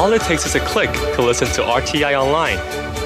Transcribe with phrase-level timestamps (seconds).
[0.00, 2.56] All it takes is a click to listen to RTI online.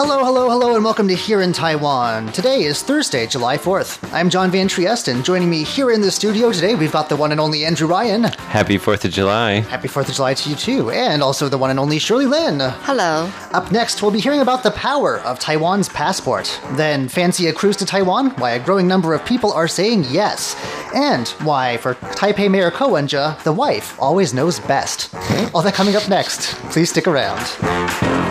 [0.00, 2.30] Hello, hello, hello, and welcome to Here in Taiwan.
[2.30, 3.98] Today is Thursday, July 4th.
[4.14, 7.16] I'm John Van Trieste, and joining me here in the studio today, we've got the
[7.16, 8.22] one and only Andrew Ryan.
[8.22, 9.54] Happy 4th of July.
[9.54, 12.60] Happy 4th of July to you too, and also the one and only Shirley Lin.
[12.60, 13.28] Hello.
[13.50, 16.60] Up next, we'll be hearing about the power of Taiwan's passport.
[16.74, 18.30] Then, fancy a cruise to Taiwan?
[18.36, 20.54] Why a growing number of people are saying yes.
[20.94, 25.12] And why, for Taipei Mayor Ko Wen-je, the wife always knows best.
[25.52, 26.54] All that coming up next.
[26.70, 28.27] Please stick around.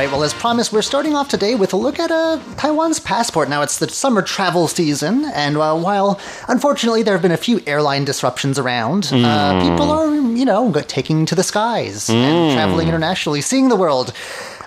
[0.00, 3.50] Right, well, as promised, we're starting off today with a look at uh, Taiwan's passport.
[3.50, 7.60] Now, it's the summer travel season, and uh, while unfortunately there have been a few
[7.66, 9.24] airline disruptions around, Mm.
[9.24, 14.14] uh, people are, you know, taking to the skies and traveling internationally, seeing the world.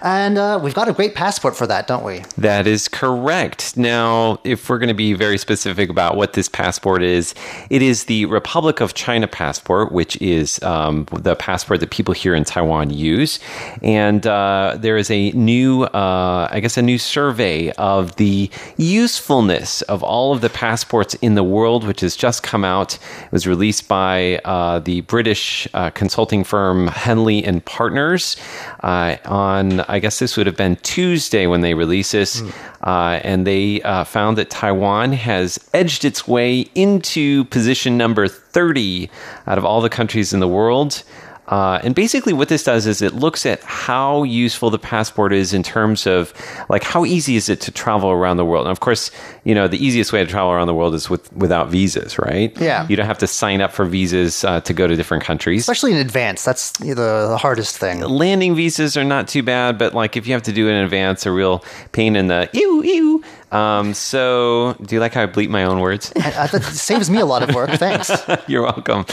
[0.04, 2.23] And uh, we've got a great passport for that, don't we?
[2.38, 3.78] That is correct.
[3.78, 7.34] Now, if we're going to be very specific about what this passport is,
[7.70, 12.36] it is the Republic of China passport, which is um, the passport that people here
[12.36, 13.40] in Taiwan use.
[13.81, 19.84] And uh, there is a new, uh, I guess, a new survey of the usefulness
[19.84, 22.96] of all of the passports in the world, which has just come out.
[22.96, 28.36] It was released by uh, the British uh, consulting firm Henley and Partners
[28.81, 32.41] uh, on, I guess this would have been Tuesday when they released this.
[32.81, 39.07] Uh, and they uh, found that Taiwan has edged its way into position number 30
[39.45, 41.03] out of all the countries in the world.
[41.47, 45.53] Uh, and basically, what this does is it looks at how useful the passport is
[45.53, 46.34] in terms of
[46.69, 48.66] like how easy is it to travel around the world.
[48.66, 49.12] And of course,
[49.44, 52.56] you know the easiest way to travel around the world is with without visas, right?
[52.59, 52.88] Yeah.
[52.88, 55.62] you don't have to sign up for visas uh, to go to different countries.
[55.62, 56.44] Especially in advance.
[56.44, 58.02] That's the, the hardest thing.
[58.02, 60.84] Landing visas are not too bad, but like if you have to do it in
[60.84, 63.24] advance, a real pain in the ew ew.
[63.54, 66.12] Um, so, do you like how I bleep my own words?
[66.54, 67.70] That saves me a lot of work.
[67.72, 68.12] Thanks.
[68.48, 69.06] You're welcome.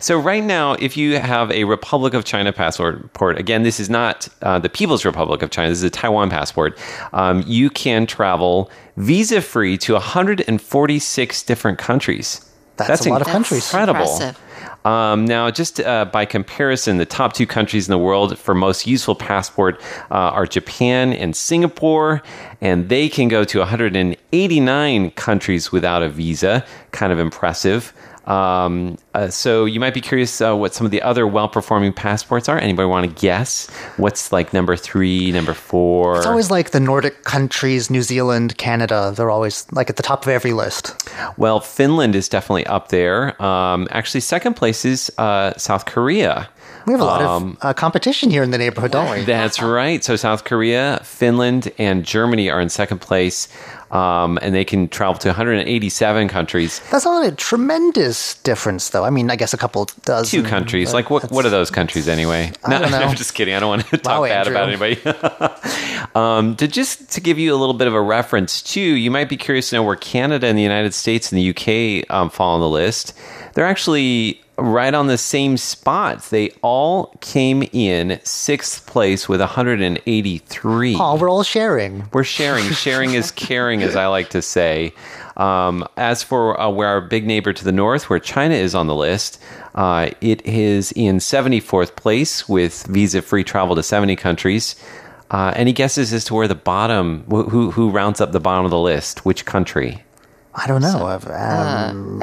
[0.00, 4.28] So, right now, if you have a Republic of China passport, again, this is not
[4.42, 6.76] uh, the People's Republic of China, this is a Taiwan passport,
[7.12, 12.50] um, you can travel visa free to 146 different countries.
[12.76, 13.64] That's a lot of countries.
[13.66, 14.34] Incredible.
[14.84, 18.86] Um, now, just uh, by comparison, the top two countries in the world for most
[18.86, 22.22] useful passport uh, are Japan and Singapore,
[22.60, 26.64] and they can go to 189 countries without a visa.
[26.90, 27.94] Kind of impressive.
[28.26, 32.48] Um, uh, so you might be curious uh, what some of the other well-performing passports
[32.48, 32.58] are.
[32.58, 36.16] Anybody want to guess what's like number three, number four?
[36.16, 39.12] It's always like the Nordic countries, New Zealand, Canada.
[39.14, 40.94] They're always like at the top of every list.
[41.36, 43.40] Well, Finland is definitely up there.
[43.42, 46.48] Um, actually, second place is uh, South Korea.
[46.86, 49.24] We have a lot Um, of uh, competition here in the neighborhood, don't we?
[49.24, 50.04] That's right.
[50.04, 53.48] So South Korea, Finland, and Germany are in second place,
[53.94, 56.80] um, and they can travel to 187 countries.
[56.90, 59.04] That's not a tremendous difference, though.
[59.04, 60.42] I mean, I guess a couple dozen.
[60.42, 60.92] Two countries.
[60.92, 61.30] Like what?
[61.30, 62.52] What are those countries anyway?
[62.64, 62.98] I don't know.
[62.98, 63.54] I'm just kidding.
[63.54, 64.54] I don't want to talk Wow, bad Andrew.
[64.56, 66.08] about anybody.
[66.14, 69.28] um, to just to give you a little bit of a reference too, you might
[69.28, 71.50] be curious to know where Canada and the United States and the
[72.04, 73.16] UK um, fall on the list.
[73.54, 76.22] They're actually right on the same spot.
[76.30, 80.96] They all came in sixth place with 183.
[80.98, 82.08] Oh, we're all sharing.
[82.12, 82.70] We're sharing.
[82.72, 84.92] Sharing is caring, as I like to say.
[85.36, 88.86] Um, as for uh, where our big neighbor to the north, where China is on
[88.86, 89.40] the list,
[89.74, 94.76] uh, it is in 74th place with visa free travel to 70 countries.
[95.30, 98.64] Uh, any guesses as to where the bottom, wh- who, who rounds up the bottom
[98.64, 99.24] of the list?
[99.24, 100.04] Which country?
[100.54, 101.06] I don't know.
[101.06, 102.20] I've- um,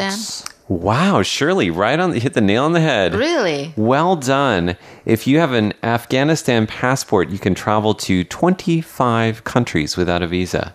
[0.00, 0.54] Afghanistan?
[0.68, 3.14] It's- Wow, Shirley, right on, the hit the nail on the head.
[3.14, 3.72] Really?
[3.76, 4.76] Well done.
[5.06, 10.74] If you have an Afghanistan passport, you can travel to 25 countries without a visa.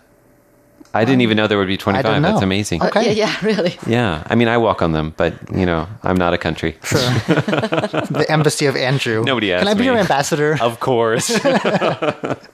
[0.96, 2.04] I didn't even know there would be 25.
[2.04, 2.44] didn't That's know.
[2.44, 2.80] amazing.
[2.80, 3.12] Uh, Okay.
[3.12, 3.76] yeah, yeah, really.
[3.84, 4.22] Yeah.
[4.26, 6.76] I mean, I walk on them, but, you know, I'm not a country.
[6.84, 7.00] Sure.
[7.26, 9.24] the embassy of Andrew.
[9.24, 9.86] Nobody asked Can I be me.
[9.86, 10.56] your ambassador?
[10.60, 11.28] Of course.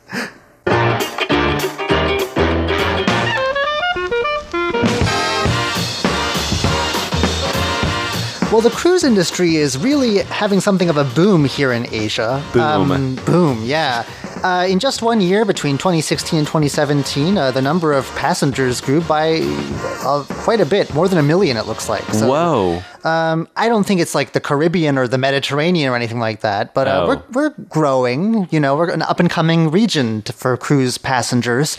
[8.51, 12.45] Well, the cruise industry is really having something of a boom here in Asia.
[12.53, 13.15] Boom.
[13.25, 14.05] boom, yeah.
[14.43, 19.03] Uh, in just one year, between 2016 and 2017, uh, the number of passengers grew
[19.03, 19.39] by
[20.03, 22.03] uh, quite a bit, more than a million, it looks like.
[22.13, 22.83] So, Whoa.
[23.05, 26.75] Um, I don't think it's like the Caribbean or the Mediterranean or anything like that,
[26.75, 27.09] but uh, oh.
[27.09, 28.49] we're, we're growing.
[28.51, 31.79] You know, we're an up and coming region to, for cruise passengers,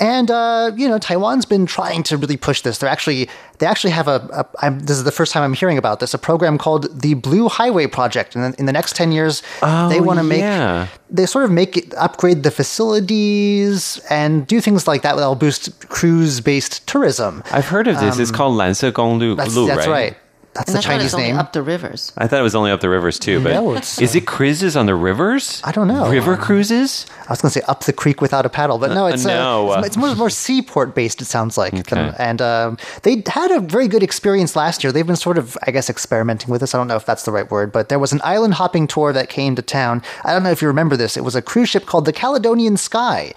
[0.00, 2.78] and uh, you know, Taiwan's been trying to really push this.
[2.78, 3.28] They're actually
[3.58, 6.58] they actually have a, this is the first time I'm hearing about this a program
[6.58, 10.24] called the Blue Highway Project, and in the next ten years oh, they want to
[10.24, 10.88] make yeah.
[11.10, 15.88] they sort of make it, upgrade the facilities and do things like that that'll boost
[15.88, 17.42] cruise based tourism.
[17.52, 18.16] I've heard of this.
[18.16, 19.36] Um, it's called Lanse Gonglu.
[19.36, 19.88] That's, that's right?
[19.88, 20.16] right.
[20.54, 21.38] That's And the I thought it Chinese only name.
[21.38, 22.12] up the rivers.
[22.18, 24.76] I thought it was only up the rivers too, but No, it's, is it cruises
[24.76, 25.62] on the rivers?
[25.64, 26.10] I don't know.
[26.10, 27.06] River cruises?
[27.26, 29.70] I was going to say up the creek without a paddle, but no, it's, no,
[29.70, 31.22] uh, uh, it's, it's more, more seaport based.
[31.22, 32.12] It sounds like, Okay.
[32.18, 34.92] and um, they had a very good experience last year.
[34.92, 36.74] They've been sort of, I guess, experimenting with this.
[36.74, 39.14] I don't know if that's the right word, but there was an island hopping tour
[39.14, 40.02] that came to town.
[40.22, 41.16] I don't know if you remember this.
[41.16, 43.32] It was a cruise ship called the Caledonian Sky,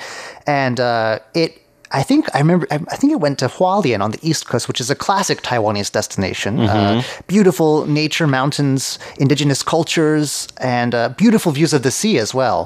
[0.46, 1.62] and uh, it.
[2.00, 2.68] I think I remember.
[2.72, 5.38] I I think it went to Hualien on the east coast, which is a classic
[5.42, 6.54] Taiwanese destination.
[6.60, 7.72] Uh, beautiful
[8.02, 12.60] nature, mountains, indigenous cultures, and uh, beautiful views of the sea as well.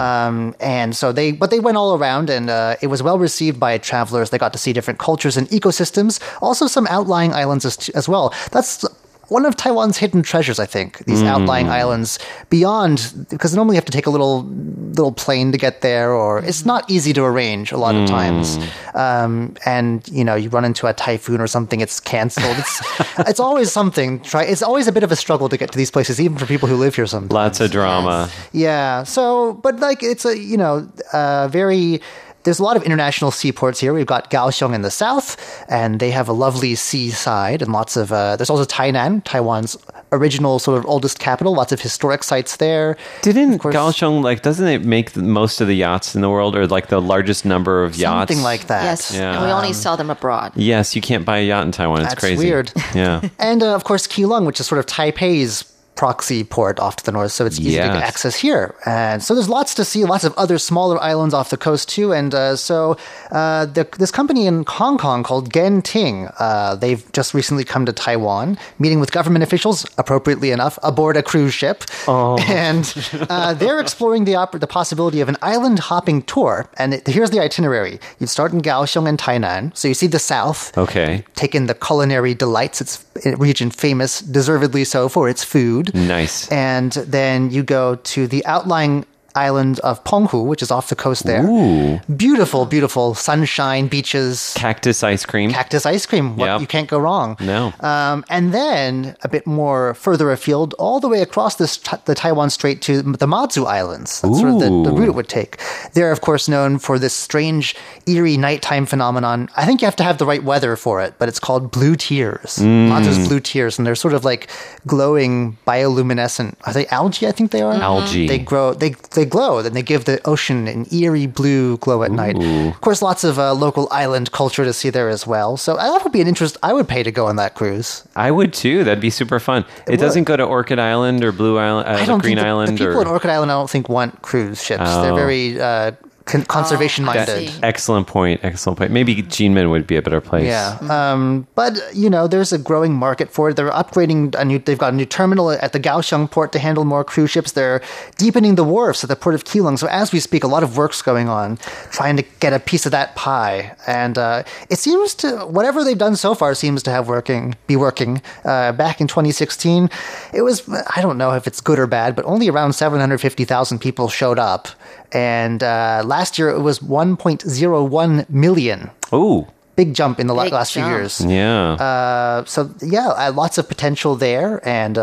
[0.00, 3.58] Um, and so they, but they went all around, and uh, it was well received
[3.58, 4.28] by travelers.
[4.30, 8.34] They got to see different cultures and ecosystems, also some outlying islands as, as well.
[8.52, 8.84] That's
[9.28, 10.98] one of Taiwan's hidden treasures, I think.
[11.06, 12.18] These outlying islands
[12.48, 16.38] beyond, because normally you have to take a little little plane to get there, or
[16.38, 18.58] it's not easy to arrange a lot of times.
[18.94, 22.56] Um, and you know, you run into a typhoon or something, it's canceled.
[22.58, 22.82] It's
[23.30, 24.20] it's always something.
[24.20, 24.44] Try.
[24.44, 26.68] It's always a bit of a struggle to get to these places, even for people
[26.68, 27.06] who live here.
[27.06, 27.32] Sometimes.
[27.32, 28.30] Lots of drama.
[28.52, 29.02] Yeah.
[29.02, 32.00] So, but like, it's a you know, uh, very.
[32.46, 33.92] There's a lot of international seaports here.
[33.92, 35.36] We've got Kaohsiung in the south,
[35.68, 38.12] and they have a lovely seaside and lots of.
[38.12, 39.76] Uh, there's also Tainan, Taiwan's
[40.12, 41.52] original sort of oldest capital.
[41.54, 42.96] Lots of historic sites there.
[43.22, 46.54] Didn't Of course- Kaohsiung like doesn't it make most of the yachts in the world
[46.56, 48.30] or like the largest number of yachts?
[48.30, 48.84] Something like that.
[48.84, 49.34] Yes, Yeah.
[49.36, 50.52] and we only sell them abroad.
[50.54, 52.02] Yes, you can't buy a yacht in Taiwan.
[52.02, 52.46] It's That's crazy.
[52.46, 52.70] weird.
[52.94, 53.20] Yeah.
[53.40, 55.64] And uh, of course, Keelung, which is sort of Taipei's
[55.96, 58.74] proxy port off to the north, so it's easy to get access here.
[58.84, 62.12] And so there's lots to see, lots of other smaller islands off the coast too.
[62.12, 62.96] And uh, so
[63.32, 67.92] uh, the, this company in Hong Kong called Genting, uh, they've just recently come to
[67.92, 71.84] Taiwan, meeting with government officials, appropriately enough, aboard a cruise ship.
[72.48, 72.84] And
[73.30, 76.68] uh, they're exploring the, op- the possibility of an island hopping tour.
[76.76, 77.98] And it, here's the itinerary.
[78.18, 81.24] You start in Kaohsiung and Tainan, so you see the south Okay.
[81.34, 82.80] take in the culinary delights.
[82.80, 83.04] It's
[83.38, 85.94] region famous, deservedly so, for its food.
[85.94, 86.50] Nice.
[86.50, 89.04] And then you go to the outlying
[89.36, 91.44] island of Penghu, which is off the coast there.
[91.46, 92.00] Ooh.
[92.16, 95.50] Beautiful, beautiful sunshine, beaches, Cactus ice cream.
[95.50, 96.36] cactus ice cream.
[96.36, 96.60] What, Yep.
[96.62, 97.36] You can't go wrong.
[97.40, 97.72] No.
[97.80, 102.50] Um, and then a bit more further afield, all the way across this, the Taiwan
[102.50, 104.20] Strait to the Matsu Islands.
[104.22, 105.60] That's sort of the, the route it would take.
[105.94, 107.74] They're, of course, known for this strange,
[108.06, 109.48] eerie nighttime phenomenon.
[109.56, 111.96] I think you have to have the right weather for it, but it's called blue
[111.96, 112.56] tears.
[112.56, 112.88] Mm.
[112.88, 114.48] Matsu's blue tears, and they're sort of like
[114.86, 116.54] glowing bioluminescent.
[116.66, 117.26] Are they algae?
[117.26, 117.74] I think they are.
[117.74, 118.26] Algae.
[118.28, 118.72] They grow.
[118.74, 122.36] They they glow, then they give the ocean an eerie blue glow at night.
[122.36, 125.56] Of course, lots of uh, local island culture to see there as well.
[125.56, 126.56] So uh, that would be an interest.
[126.62, 128.06] I would pay to go on that cruise.
[128.16, 128.84] I would too.
[128.84, 129.64] That'd be super fun.
[129.86, 132.78] It, doesn't go to Orchid Island or Blue Island, uh, I don't Green the, Island
[132.78, 133.50] the people or in Orchid Island.
[133.50, 134.84] I don't think want cruise ships.
[134.84, 135.16] They're Oh.
[135.16, 135.92] very uh,
[136.26, 137.48] con- conservation I minded.
[137.48, 137.60] see.
[137.62, 138.40] Excellent point.
[138.42, 138.90] Excellent point.
[138.90, 140.46] Maybe Jinmen would be a better place.
[140.46, 143.56] Yeah, um, but you know, there's a growing market for it.
[143.56, 144.58] They're upgrading a new.
[144.58, 147.52] They've got a new terminal at the Kaohsiung port to handle more cruise ships.
[147.52, 147.80] They're
[148.18, 149.78] deepening the wharfs at the port of Keelung.
[149.78, 151.56] So as we speak, a lot of work's going on,
[151.90, 153.74] trying to get a piece of that pie.
[153.86, 157.76] And uh, it seems to whatever they've done so far seems to have working, be
[157.76, 158.20] working.
[158.44, 159.88] Uh, back in 2016,
[160.34, 164.08] it was I don't know if it's good or bad, but only around 750,000 people
[164.08, 164.68] showed up.
[165.12, 168.90] And uh, last year it was 1.01 million.
[169.12, 171.20] Oh, Big jump in the Big last few years.
[171.20, 171.72] yeah.
[171.72, 174.96] Uh, so yeah, uh, lots of potential there, and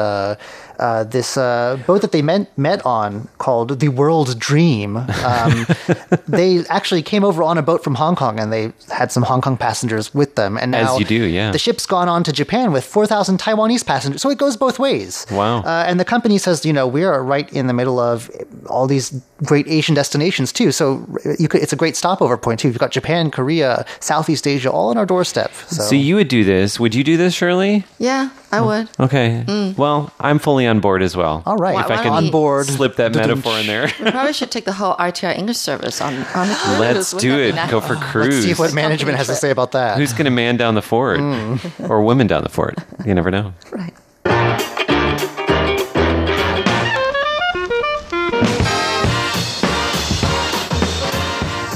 [0.79, 4.97] uh, this uh, boat that they met met on called the World Dream.
[4.97, 5.65] Um,
[6.27, 9.41] they actually came over on a boat from Hong Kong, and they had some Hong
[9.41, 10.57] Kong passengers with them.
[10.57, 11.51] And As you do, yeah.
[11.51, 14.79] The ship's gone on to Japan with four thousand Taiwanese passengers, so it goes both
[14.79, 15.25] ways.
[15.31, 15.61] Wow.
[15.61, 18.29] Uh, and the company says, you know, we are right in the middle of
[18.67, 20.71] all these great Asian destinations too.
[20.71, 21.05] So
[21.39, 22.69] you could, it's a great stopover point too.
[22.69, 25.51] You've got Japan, Korea, Southeast Asia, all on our doorstep.
[25.67, 26.79] So, so you would do this.
[26.79, 27.83] Would you do this, Shirley?
[27.99, 28.65] Yeah, I oh.
[28.67, 28.89] would.
[28.99, 29.43] Okay.
[29.47, 29.77] Mm.
[29.77, 31.41] Well, I'm fully on board as well.
[31.45, 32.65] all right, Why- If I why can don't on board.
[32.67, 33.91] slip that metaphor in there.
[33.99, 36.79] We probably should take the whole RTI English service on on the cruise.
[36.79, 37.55] Let's Wouldn't do that be it.
[37.55, 37.71] nice?
[37.71, 38.43] Go for Let's cruise.
[38.43, 39.97] see what management has to say about that.
[39.97, 41.19] Who's going to man down the fort?
[41.19, 41.89] Mm.
[41.89, 42.77] Or women down the fort?
[43.05, 43.53] You never know.
[43.71, 43.93] Right.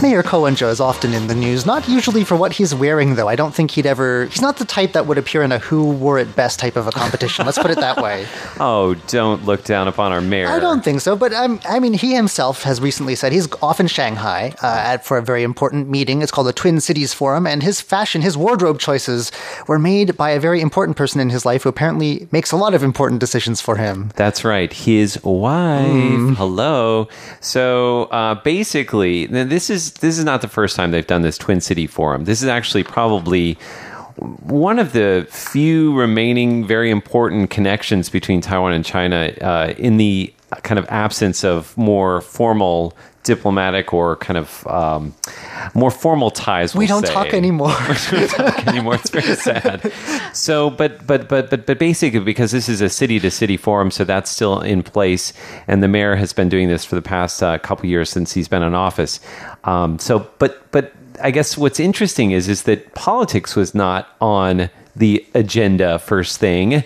[0.02, 3.28] Mayor Ko Wen-je is often in the news, not usually for what he's wearing, though.
[3.28, 4.26] I don't think he'd ever.
[4.26, 6.86] He's not the type that would appear in a who wore it best type of
[6.86, 7.46] a competition.
[7.48, 8.28] Let's put it that way.
[8.60, 10.48] Oh, don't look down upon our mayor.
[10.48, 13.80] I don't think so, but um, I mean, he himself has recently said he's off
[13.80, 16.24] in Shanghai uh, at, for a very important meeting.
[16.24, 19.32] It's called the Twin Cities Forum, and his fashion, his wardrobe choices
[19.68, 22.74] were made by a very important person in his life who apparently makes a lot
[22.74, 24.12] of important decisions for him.
[24.16, 24.74] That's right.
[24.74, 25.86] His wife.
[25.86, 26.36] Mm.
[26.36, 27.08] Hello.
[27.40, 31.62] So uh, basically, this is this is not the first time they've done this Twin
[31.62, 32.26] City Forum.
[32.26, 33.58] This is actually probably
[34.18, 40.34] one of the few remaining very important connections between Taiwan and China uh, in the
[40.64, 42.96] kind of absence of more formal
[43.28, 45.14] diplomatic or kind of um,
[45.76, 46.74] more formal ties.
[46.74, 47.76] We we'll don't say talk anymore.
[48.12, 48.96] we don't talk anymore.
[48.96, 49.92] It's very sad.
[50.34, 53.92] So, but but but but but basically, because this is a city to city forum,
[53.92, 55.34] so that's still in place,
[55.68, 58.48] and the mayor has been doing this for the past uh, couple years since he's
[58.48, 59.20] been in office.
[59.66, 64.70] Um, so, but but I guess what's interesting is is that politics was not on
[64.96, 66.84] the agenda first thing.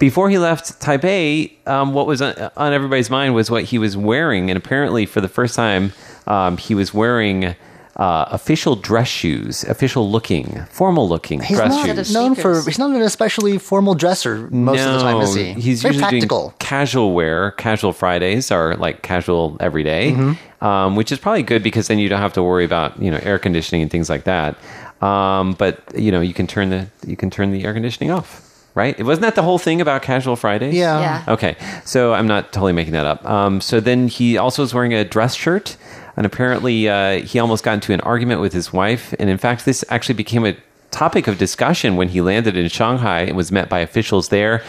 [0.00, 4.50] Before he left Taipei, um, what was on, everybody's mind was what he was wearing,
[4.50, 5.92] and apparently, for the first time,
[6.26, 7.54] um, he was wearing
[7.96, 12.12] uh, official dress shoes, official looking, formal looking He's dress shoes.
[12.14, 12.62] known for.
[12.64, 15.52] He's not an especially formal dresser most of the time, is he?
[15.52, 16.40] He's very usually practical.
[16.48, 17.50] doing casual wear.
[17.52, 20.64] Casual Fridays are like casual every day, Mm-hmm.
[20.64, 23.18] um, which is probably good because then you don't have to worry about you know
[23.22, 24.56] air conditioning and things like that.
[25.02, 28.49] Um, but you know you can turn the you can turn the air conditioning off,
[28.74, 28.98] right?
[28.98, 30.74] It wasn't that the whole thing about casual Fridays.
[30.74, 31.00] Yeah.
[31.00, 31.24] Yeah.
[31.34, 33.24] Okay, so I'm not totally making that up.
[33.24, 35.76] Um, so then he also was wearing a dress shirt,
[36.16, 39.14] and apparently uh, he almost got into an argument with his wife.
[39.18, 40.56] And in fact, this actually became a
[40.90, 44.62] topic of discussion when he landed in Shanghai and was met by officials there,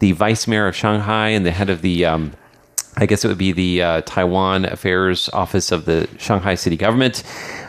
[0.00, 2.04] the vice mayor of Shanghai and the head of the.
[2.04, 2.32] Um,
[2.97, 7.23] I guess it would be the uh, Taiwan Affairs Office of the Shanghai City Government.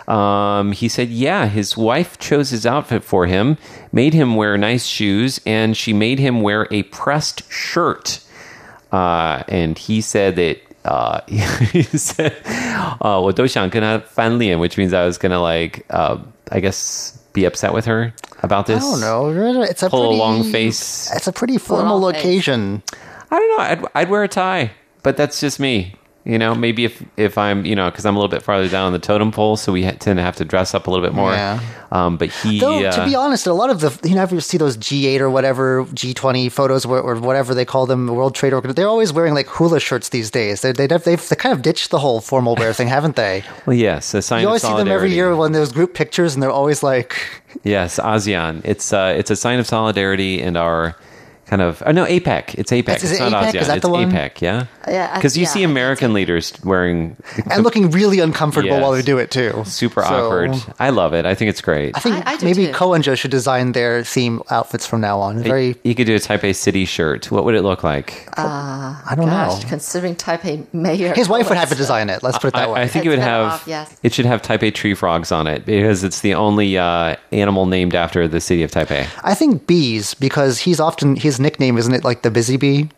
[0.07, 3.57] Um, he said, yeah, his wife chose his outfit for him,
[3.91, 8.21] made him wear nice shoes, and she made him wear a pressed shirt.
[8.93, 10.59] Uh, and he said that.
[10.85, 11.23] Uh,
[11.73, 12.35] he said,
[13.01, 16.19] uh, 我都想跟他翻脸, which means I was gonna like, uh,
[16.53, 18.85] I guess, be upset with her about I this.
[18.85, 19.63] don't know.
[19.63, 21.11] It's a Pull a pretty long face.
[21.17, 22.21] It's a pretty formal long face.
[22.23, 22.83] occasion.
[23.31, 23.65] I don't know.
[23.65, 24.73] I'd, I'd wear a tie,
[25.04, 25.96] but that's just me.
[26.26, 28.88] You know, maybe if if I'm, you know, because I'm a little bit farther down
[28.88, 31.04] on the totem pole, so we ha- tend to have to dress up a little
[31.04, 31.32] bit more.
[31.32, 31.62] Yeah.
[31.92, 34.32] Um, but he, Though, uh, to be honest, a lot of the you know, if
[34.32, 38.36] you see those G8 or whatever G20 photos or, or whatever they call them, World
[38.36, 40.62] Trade Organization, they're always wearing like hula shirts these days.
[40.62, 43.44] They, they, they've, they've kind of ditched the whole formal wear thing, haven't they?
[43.66, 46.34] well, yes, a sign You of always see them every year when there's group pictures,
[46.34, 47.16] and they're always like,
[47.64, 48.62] Yes, ASEAN.
[48.66, 50.96] It's uh, it's a sign of solidarity and our
[51.50, 51.82] kind of.
[51.86, 52.56] Oh no, APEC.
[52.56, 53.04] It's APEC.
[53.04, 53.50] Is it's not APEC?
[53.52, 53.62] ASEAN.
[53.62, 54.12] Is that it's the one?
[54.12, 54.42] APEC.
[54.42, 54.66] Yeah.
[54.88, 57.16] Yeah, Because you yeah, see American leaders wearing
[57.52, 58.82] and looking really uncomfortable Yes.
[58.82, 59.64] while they do it too.
[59.66, 60.52] super So, awkward.
[60.80, 61.26] I love it.
[61.26, 61.96] I think it's great.
[61.96, 62.74] I think I- I do maybe too.
[62.74, 65.44] Ko Wen-je should design their theme outfits from now on.
[65.44, 67.30] Very, you could do a Taipei City shirt.
[67.32, 68.28] What would it look like?
[68.38, 69.70] I don't Gosh, know.
[69.70, 71.14] considering Taipei mayor.
[71.14, 72.24] His wife would have to design it.
[72.24, 72.82] Let's put it that I, way.
[72.82, 73.46] I think it It's would better have.
[73.54, 73.96] off, yes.
[74.04, 77.94] It should have Taipei tree frogs on it because it's the only uh, animal named
[77.96, 79.08] after the city of Taipei.
[79.24, 82.90] I think bees because he's often his nickname isn't it like the busy bee?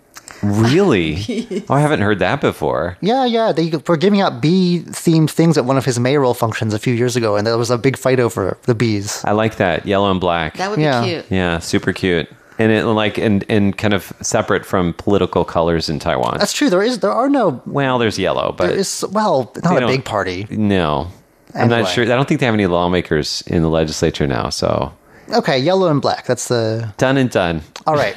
[0.43, 1.63] Really?
[1.69, 2.97] oh, I haven't heard that before.
[3.01, 3.51] Yeah, yeah.
[3.51, 6.93] They were giving out bee themed things at one of his mayoral functions a few
[6.93, 9.23] years ago, and there was a big fight over the bees.
[9.23, 10.55] I like that yellow and black.
[10.57, 11.01] That would Yeah.
[11.01, 11.25] be cute.
[11.29, 12.27] yeah, super cute.
[12.57, 16.37] And it like and and kind of separate from political colors in Taiwan.
[16.39, 16.69] That's true.
[16.69, 20.05] There is there are no well, there's yellow, but there is well not a big
[20.05, 20.45] party.
[20.49, 21.07] No,
[21.55, 22.03] I'm not sure.
[22.03, 24.49] I don't think they have any lawmakers in the legislature now.
[24.49, 24.91] So
[25.33, 26.25] Okay, yellow and black.
[26.25, 27.61] That's the done and done.
[27.87, 28.15] All right.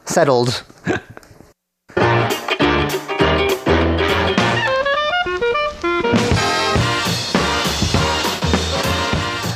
[0.04, 0.64] Settled.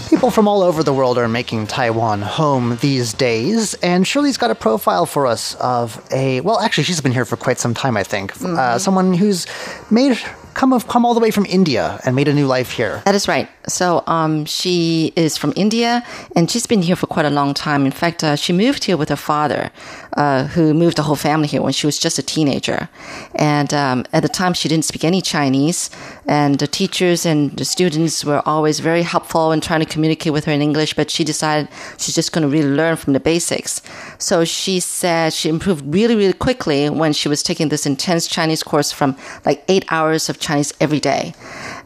[0.08, 4.50] People from all over the world are making Taiwan home these days, and Shirley's got
[4.50, 7.96] a profile for us of a well, actually, she's been here for quite some time,
[7.96, 8.32] I think.
[8.42, 9.46] Uh, someone who's
[9.90, 10.18] made
[10.54, 13.02] come of come all the way from India and made a new life here.
[13.04, 13.48] That is right.
[13.66, 16.04] So um, she is from India,
[16.36, 17.86] and she's been here for quite a long time.
[17.86, 19.70] In fact, uh, she moved here with her father,
[20.16, 22.88] uh, who moved the whole family here when she was just a teenager.
[23.34, 25.90] And um, at the time, she didn't speak any Chinese,
[26.26, 30.44] and the teachers and the students were always very helpful in trying to communicate with
[30.44, 30.94] her in English.
[30.94, 31.68] But she decided
[31.98, 33.80] she's just going to really learn from the basics.
[34.18, 38.62] So she said she improved really, really quickly when she was taking this intense Chinese
[38.62, 39.16] course from
[39.46, 41.34] like eight hours of Chinese every day.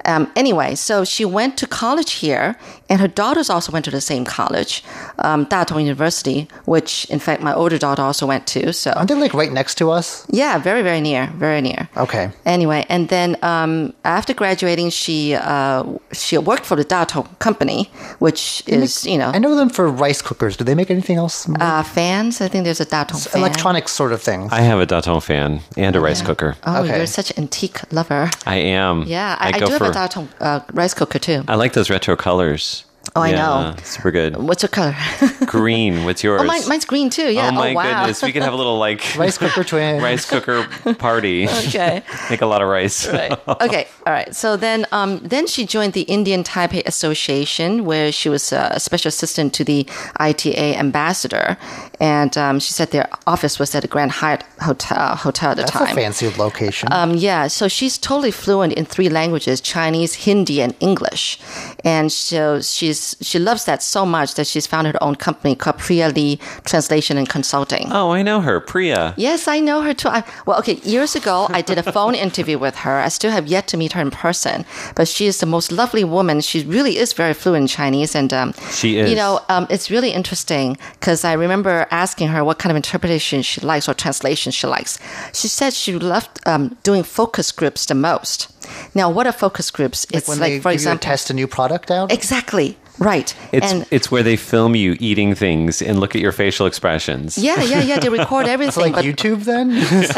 [0.04, 2.56] Um, anyway, so she went to college here,
[2.88, 4.82] and her daughters also went to the same college,
[5.18, 8.72] um, Datong University, which in fact my older daughter also went to.
[8.72, 10.26] So Aren't they like right next to us?
[10.30, 11.88] yeah, very very near, very near.
[11.96, 12.30] Okay.
[12.46, 18.62] Anyway, and then um, after graduating, she uh, she worked for the Datong company, which
[18.66, 20.56] is you know I know them for rice cookers.
[20.56, 21.48] Do they make anything else?
[21.60, 22.40] uh, fans.
[22.40, 23.40] I think there's a Datong fan.
[23.42, 24.48] Electronic sort of thing.
[24.50, 26.54] I have a Datong fan and a rice cooker.
[26.64, 26.96] Oh, Okay.
[26.96, 28.30] you're such an antique lover.
[28.46, 29.02] I am.
[29.06, 29.87] Yeah, I, I, go do have for.
[29.90, 31.44] A Datong uh, rice cooker too.
[31.48, 32.84] I like those retro colors.
[33.16, 33.74] Oh, I know.
[33.82, 34.36] Super good.
[34.36, 34.94] What's your color?
[35.46, 36.04] Green.
[36.04, 36.42] What's yours?
[36.42, 37.32] oh, mine, mine's green too.
[37.32, 37.48] Yeah.
[37.48, 37.82] Oh my wow.
[37.82, 38.22] goodness.
[38.22, 40.02] We could have a little like rice cooker twin.
[40.02, 41.48] rice cooker party.
[41.48, 42.02] okay.
[42.30, 43.08] Make a lot of rice.
[43.08, 43.32] Right.
[43.48, 43.88] Okay.
[44.06, 44.34] All right.
[44.34, 48.80] So then, um, then she joined the Indian Taipei Association, where she was uh, a
[48.80, 51.56] special assistant to the ITA ambassador,
[52.00, 55.62] and um, she said their office was at the Grand Hyatt Hotel hotel at the
[55.62, 55.96] That's time.
[55.96, 56.88] a fancy location.
[56.92, 61.38] Um, yeah, so she's totally fluent in three languages: Chinese, Hindi, and English.
[61.84, 65.78] And so she's she loves that so much that she's founded her own company called
[65.78, 67.88] Priya Lee Translation and Consulting.
[67.90, 68.60] Oh, I know her.
[68.60, 69.14] Priya.
[69.16, 70.08] Yes, I know her too.
[70.08, 72.98] I, well, okay, years ago, I did a phone interview with her.
[72.98, 74.64] I still have yet to meet her in person,
[74.94, 76.40] but she is the most lovely woman.
[76.40, 79.10] She really is very fluent in Chinese, and um, She is.
[79.10, 83.42] You know, um, it's really interesting because I remember asking her what kind of interpretation
[83.42, 84.98] she likes or translation she likes.
[85.32, 88.52] She said she loved um, doing focus groups the most.
[88.94, 90.06] Now, what are focus groups?
[90.10, 92.12] like it's when like, for give you a example, test a new product out.
[92.12, 96.32] exactly right, It's and it's where they film you eating things and look at your
[96.32, 97.38] facial expressions.
[97.38, 97.98] yeah, yeah, yeah.
[98.00, 99.68] They record It's everything, like but YouTube then?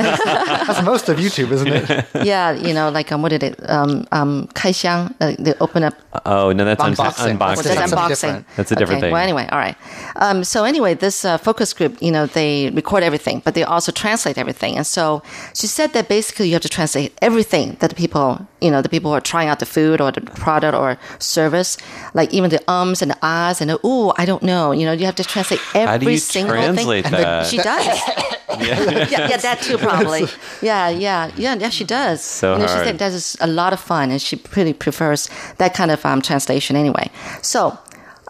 [0.67, 2.07] That's most of YouTube, isn't it?
[2.25, 3.55] yeah, you know, like um, what did it?
[3.71, 5.95] Um, um, 开箱, uh, they open up
[6.27, 7.39] Oh no, that's Unboxing.
[7.39, 7.39] unboxing.
[7.39, 8.09] Well, Well, That's that's unboxing.
[8.09, 8.47] different.
[8.57, 9.07] That's a different okay.
[9.07, 9.13] thing.
[9.13, 9.77] Well, anyway, all right.
[10.17, 13.93] Um, so anyway, this uh, focus group, you know, they record everything, but they also
[13.93, 14.77] translate everything.
[14.77, 15.23] And so
[15.55, 18.89] she said that basically you have to translate everything that the people, you know, the
[18.89, 21.77] people who are trying out the food or the product or service,
[22.15, 24.73] like even the ums and the ahs and the ooh, I don't know.
[24.73, 27.13] You know, you have to translate every do you single translate thing.
[27.13, 27.47] that?
[27.47, 27.87] She does.
[28.61, 29.09] yeah.
[29.11, 30.25] yeah, that too probably.
[30.63, 31.71] Yeah, yeah, yeah, yeah.
[31.71, 32.21] She does.
[32.23, 32.87] So you know, She hard.
[32.87, 36.21] said that is a lot of fun, and she pretty prefers that kind of um,
[36.23, 37.11] translation anyway.
[37.43, 37.79] So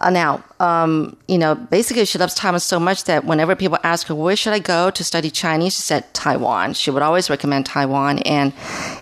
[0.09, 4.15] now, um, you know, basically, she loves Taiwan so much that whenever people ask her
[4.15, 6.73] where should I go to study Chinese, she said Taiwan.
[6.73, 8.19] She would always recommend Taiwan.
[8.19, 8.53] And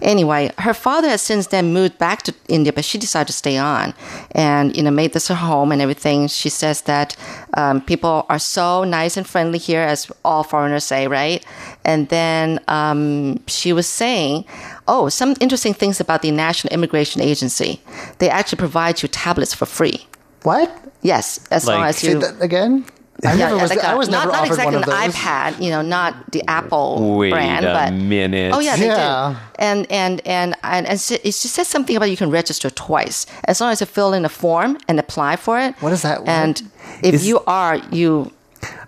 [0.02, 3.58] anyway, her father has since then moved back to India, but she decided to stay
[3.58, 3.94] on,
[4.32, 6.28] and you know, made this her home and everything.
[6.28, 7.16] She says that
[7.56, 11.46] um, people are so nice and friendly here, as all foreigners say, right?
[11.86, 14.46] And then um, she was saying,
[14.88, 17.82] oh, some interesting things about the National Immigration Agency.
[18.18, 20.06] They actually provide you tablets for free.
[20.44, 20.72] What?
[21.02, 22.20] Yes, as long Like- as Say you.
[22.20, 22.86] that again?
[23.22, 23.70] I Yeah, never yeah, was.
[23.70, 25.14] like I a- was not, never not offered exactly one of an those.
[25.16, 28.54] iPad, you know, not the Apple Wait brand, a but minute.
[28.56, 29.36] oh yeah, they Yeah.
[29.36, 29.38] do.
[29.60, 33.26] And and and and, and she- it just says something about you can register twice
[33.44, 35.76] as long as you fill in a form and apply for it.
[35.82, 36.22] What is that?
[36.22, 36.30] What?
[36.30, 36.62] And
[37.04, 38.32] if Is- you are, you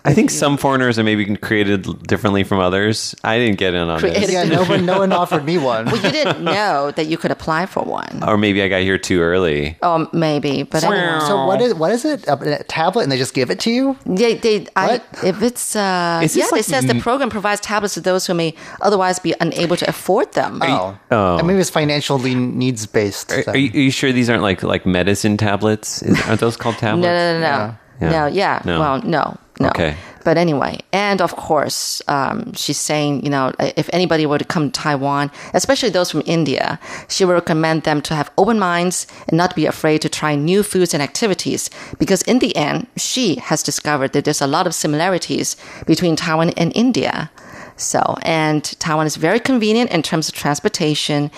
[0.04, 3.14] I think some foreigners are maybe created differently from others.
[3.22, 4.32] I didn't get in on Created- this.
[4.32, 5.86] Yeah, no one, no one offered me one.
[5.86, 8.22] well, you didn't know that you could apply for one.
[8.26, 9.76] Or maybe I got here too early.
[9.82, 11.20] Oh, maybe, but anyway.
[11.26, 12.26] So what is what is it?
[12.26, 13.96] A, a tablet, and they just give it to you?
[14.04, 15.06] They, they, I, What?
[15.22, 18.26] if it's, uh, Is yeah, this it like says the program provides tablets to those
[18.26, 20.60] who may otherwise be unable to afford them.
[20.62, 21.38] Oh, oh.
[21.38, 23.32] And maybe it's financially needs based.
[23.32, 26.02] Are, are, you, are you sure these aren't like like medicine tablets?
[26.02, 27.02] Is, aren't those called tablets?
[27.02, 27.76] No, no, no, no.
[28.00, 28.10] Yeah.
[28.10, 28.62] No, yeah.
[28.64, 28.80] No.
[28.80, 29.68] Well, no, no.
[29.70, 29.96] Okay.
[30.24, 34.70] But anyway, and of course, um, she's saying, you know, if anybody were to come
[34.70, 39.36] to Taiwan, especially those from India, she would recommend them to have open minds and
[39.36, 41.70] not be afraid to try new foods and activities.
[41.98, 46.50] Because in the end, she has discovered that there's a lot of similarities between Taiwan
[46.50, 47.30] and India.
[47.76, 51.30] So, and Taiwan is very convenient in terms of transportation.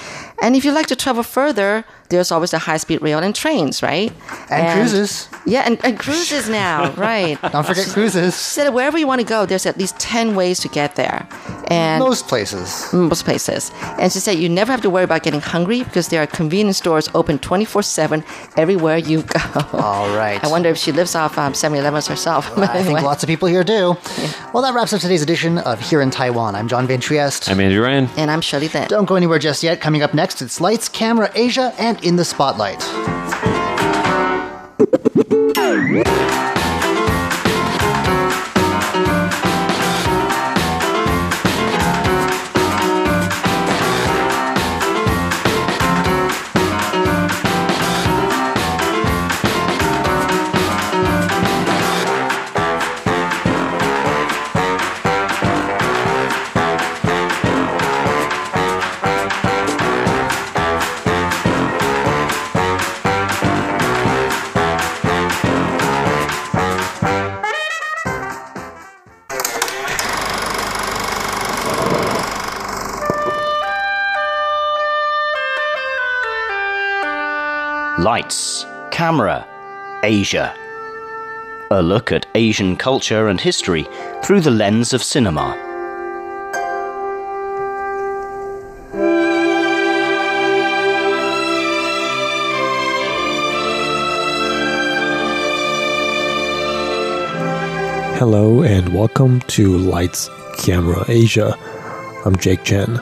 [0.45, 3.83] And if you like to travel further, there's always the high speed rail and trains,
[3.83, 4.13] right?
[4.51, 5.27] And cruises.
[5.47, 7.41] Yeah, and, and cruises now, right?
[7.51, 8.35] Don't forget cruises.
[8.35, 11.27] Said wherever you want to go, there's at least 10 ways to get there.
[11.69, 12.93] And Most places.
[12.93, 13.73] most places.
[13.99, 16.77] And she said you never have to worry about getting hungry because there are convenience
[16.77, 18.23] stores open 24 7
[18.59, 19.41] everywhere you go.
[19.73, 20.45] All right.
[20.45, 22.55] I wonder if she lives off um, 7 Elevens herself.
[22.55, 23.97] But I think lots of people here do.
[24.53, 26.55] Well, that wraps up today's edition of Here in Taiwan.
[26.55, 27.49] I'm John Van Trieste.
[27.49, 28.11] I'm Andrew Ryan.
[28.19, 28.89] And I'm Shirley Then.
[28.89, 29.81] Don't go anywhere just yet.
[29.81, 32.83] Coming up next, it's Lights, Camera, Asia, and In the Spotlight.
[78.15, 79.45] Lights, Camera,
[80.05, 80.55] Asia.
[81.73, 83.89] A look at Asian culture and history
[84.23, 85.57] through the lens of cinema.
[98.17, 101.59] Hello and welcome to Lights Camera Asia.
[102.25, 103.01] I'm Jake Chen.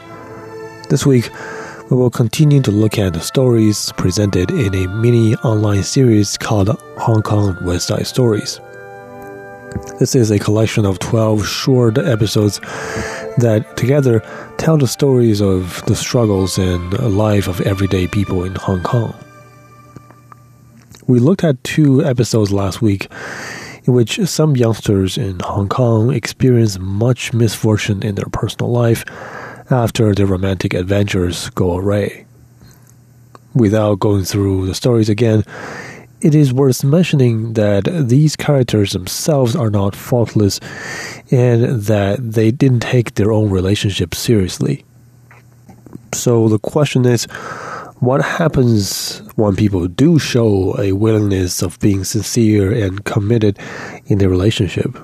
[0.89, 1.29] This week,
[1.93, 6.71] we will continue to look at the stories presented in a mini online series called
[6.97, 8.59] Hong Kong West Side Stories.
[9.99, 12.61] This is a collection of 12 short episodes
[13.37, 14.21] that together
[14.57, 19.15] tell the stories of the struggles and life of everyday people in Hong Kong.
[21.07, 23.09] We looked at two episodes last week
[23.85, 29.05] in which some youngsters in Hong Kong experience much misfortune in their personal life
[29.71, 32.27] after their romantic adventures go awry.
[33.55, 35.45] Without going through the stories again,
[36.21, 40.61] it is worth mentioning that these characters themselves are not faultless
[41.31, 44.85] and that they didn't take their own relationship seriously.
[46.15, 47.25] So the question is
[47.99, 53.59] what happens when people do show a willingness of being sincere and committed
[54.07, 54.97] in their relationship?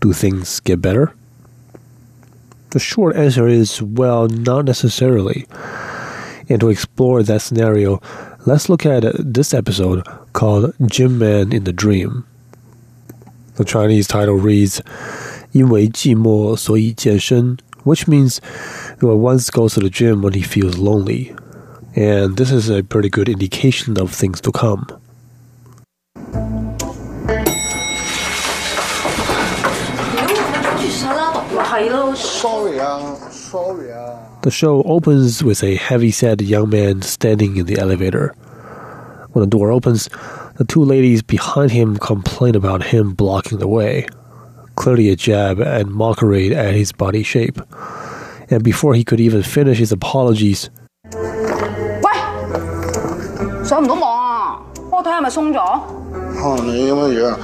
[0.00, 1.14] Do things get better?
[2.71, 5.47] The short answer is well, not necessarily.
[6.49, 8.01] And to explore that scenario,
[8.45, 12.25] let's look at this episode called Gym Man in the Dream.
[13.55, 14.81] The Chinese title reads
[15.53, 18.39] 因为寂寞所以健身 which means
[18.99, 21.33] one goes to the gym when he feels lonely
[21.95, 24.85] and this is a pretty good indication of things to come.
[34.41, 38.35] The show opens with a heavy-set young man standing in the elevator.
[39.31, 40.09] When the door opens,
[40.57, 44.07] the two ladies behind him complain about him blocking the way,
[44.75, 47.61] clearly a jab and mockery at his body shape.
[48.49, 50.69] And before he could even finish his apologies,
[53.63, 54.61] 上唔到网啊！
[54.91, 55.55] 波胎系咪松咗？
[56.35, 57.37] 吓你咁嘅样，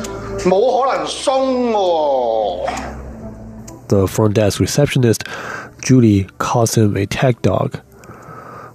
[0.45, 2.69] 冇可能松喎。
[3.88, 5.24] the front desk receptionist,
[5.82, 7.76] Judy, calls him a tech dog,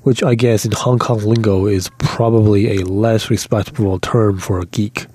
[0.03, 4.65] which I guess in Hong Kong lingo is probably a less respectable term for a
[4.65, 5.07] geek.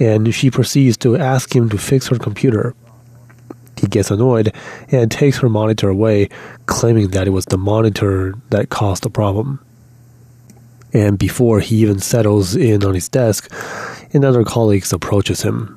[0.00, 2.74] And she proceeds to ask him to fix her computer.
[3.76, 4.52] He gets annoyed
[4.90, 6.28] and takes her monitor away,
[6.66, 9.64] claiming that it was the monitor that caused the problem.
[10.92, 13.52] And before he even settles in on his desk,
[14.12, 15.76] another colleague approaches him.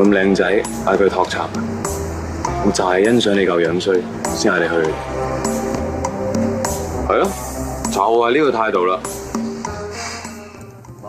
[0.00, 0.06] 个脸咩？
[0.06, 1.48] 咁靓仔，嗌佢托茶，
[2.64, 4.00] 我就系欣赏你嚿样衰，
[4.34, 4.74] 先嗌你去。
[7.08, 7.28] 系咯，
[7.90, 8.98] 就系呢个态度啦。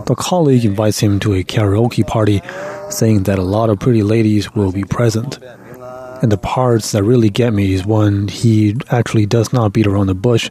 [0.06, 2.42] The colleague invites him to a karaoke party,
[2.90, 5.38] saying that a lot of pretty ladies will be present.
[6.22, 10.08] And the parts that really get me is when he actually does not beat around
[10.08, 10.50] the bush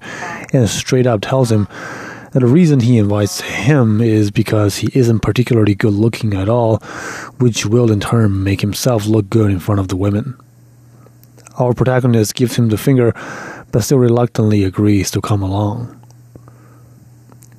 [0.53, 5.20] and straight up tells him that the reason he invites him is because he isn't
[5.20, 6.78] particularly good looking at all,
[7.40, 10.38] which will in turn make himself look good in front of the women.
[11.58, 13.14] Our protagonist gives him the finger,
[13.72, 15.98] but still reluctantly agrees to come along.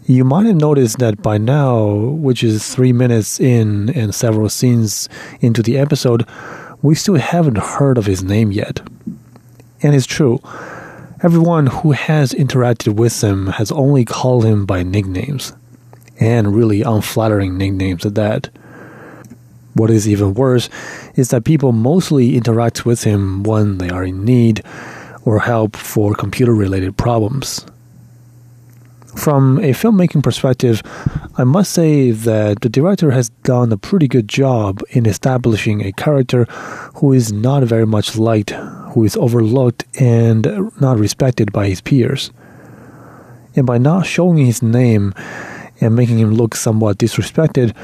[0.07, 5.09] You might have noticed that by now, which is three minutes in and several scenes
[5.41, 6.27] into the episode,
[6.81, 8.81] we still haven't heard of his name yet.
[9.83, 10.41] And it's true.
[11.25, 15.53] Everyone who has interacted with him has only called him by nicknames,
[16.19, 18.51] and really unflattering nicknames at that.
[19.75, 20.69] What is even worse
[21.15, 24.65] is that people mostly interact with him when they are in need
[25.25, 27.65] or help for computer related problems.
[29.17, 30.83] From a filmmaking perspective,
[31.37, 35.93] I must say that the director has done a pretty good job in establishing a
[35.93, 36.45] character
[36.97, 42.33] who is not very much liked, who is overlooked and not respected by his peers.
[43.55, 45.15] And by not showing his name
[45.81, 47.77] and making him look somewhat disrespected,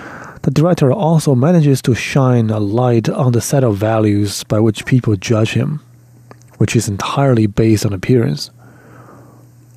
[0.43, 4.87] the director also manages to shine a light on the set of values by which
[4.87, 5.81] people judge him,
[6.57, 8.51] which is entirely based on appearance.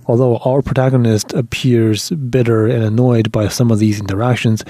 [0.08, 4.64] Although our protagonist appears bitter and annoyed by some of these interactions,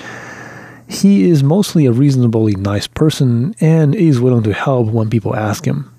[0.88, 5.66] he is mostly a reasonably nice person and is willing to help when people ask
[5.66, 5.92] him.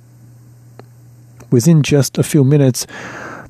[1.51, 2.87] Within just a few minutes,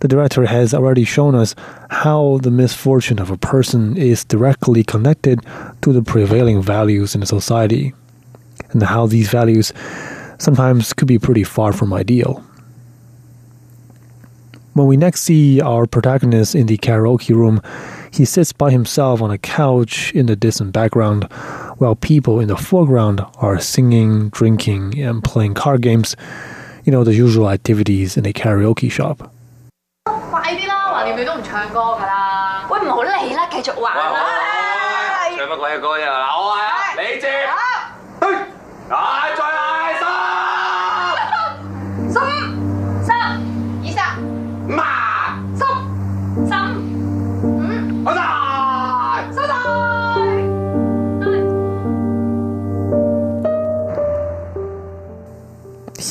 [0.01, 1.55] the director has already shown us
[1.91, 5.41] how the misfortune of a person is directly connected
[5.83, 7.93] to the prevailing values in a society,
[8.71, 9.73] and how these values
[10.39, 12.45] sometimes could be pretty far from ideal.
[14.74, 17.62] When we next see our protagonist in the karaoke room,
[18.12, 21.26] he sits by himself on a couch in the distant background,
[21.80, 26.16] while people in the foreground are singing, drinking, and playing card games.
[26.86, 29.18] You know, the usual activities in a karaoke shop.
[30.06, 32.68] 快啲啦，横掂你都唔唱歌㗎啦。
[32.70, 34.04] 喂，唔好理啦，继续玩啦。
[35.36, 36.06] 唱乜鬼嘅歌啫？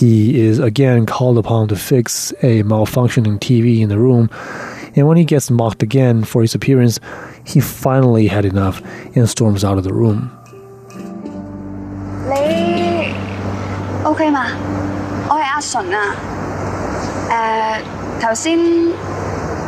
[0.00, 4.28] He is again called upon to fix a malfunctioning TV in the room,
[4.96, 6.98] and when he gets mocked again for his appearance,
[7.44, 8.82] he finally had enough
[9.14, 10.30] and storms out of the room.
[12.28, 13.14] 你
[14.04, 14.46] OK 嘛？
[15.28, 16.14] 我系阿纯啊。
[18.20, 18.58] 诶头先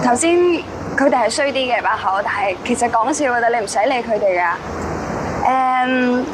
[0.05, 0.37] 头先
[0.97, 4.57] 佢哋系衰啲嘅把口，但系其实讲笑嘅啫，你唔使理佢哋噶。
[5.49, 6.25] 诶、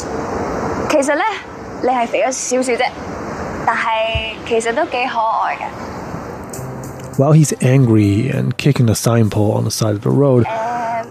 [0.91, 1.23] 其实咧
[1.83, 2.85] 你系肥咗少少啫，
[3.69, 5.95] 但系其实都几可爱嘅。
[7.17, 10.45] While he's angry and kicking a sign pole on the side of the road,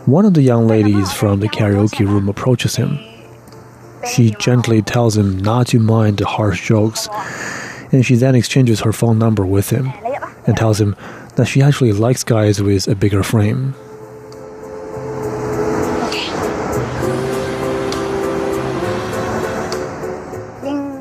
[0.06, 3.00] one of the young ladies from the karaoke room approaches him.
[4.06, 7.08] She gently tells him not to mind the harsh jokes,
[7.94, 9.94] and she then exchanges her phone number with him
[10.46, 10.96] and tells him
[11.36, 13.74] that she actually likes guys with a bigger frame.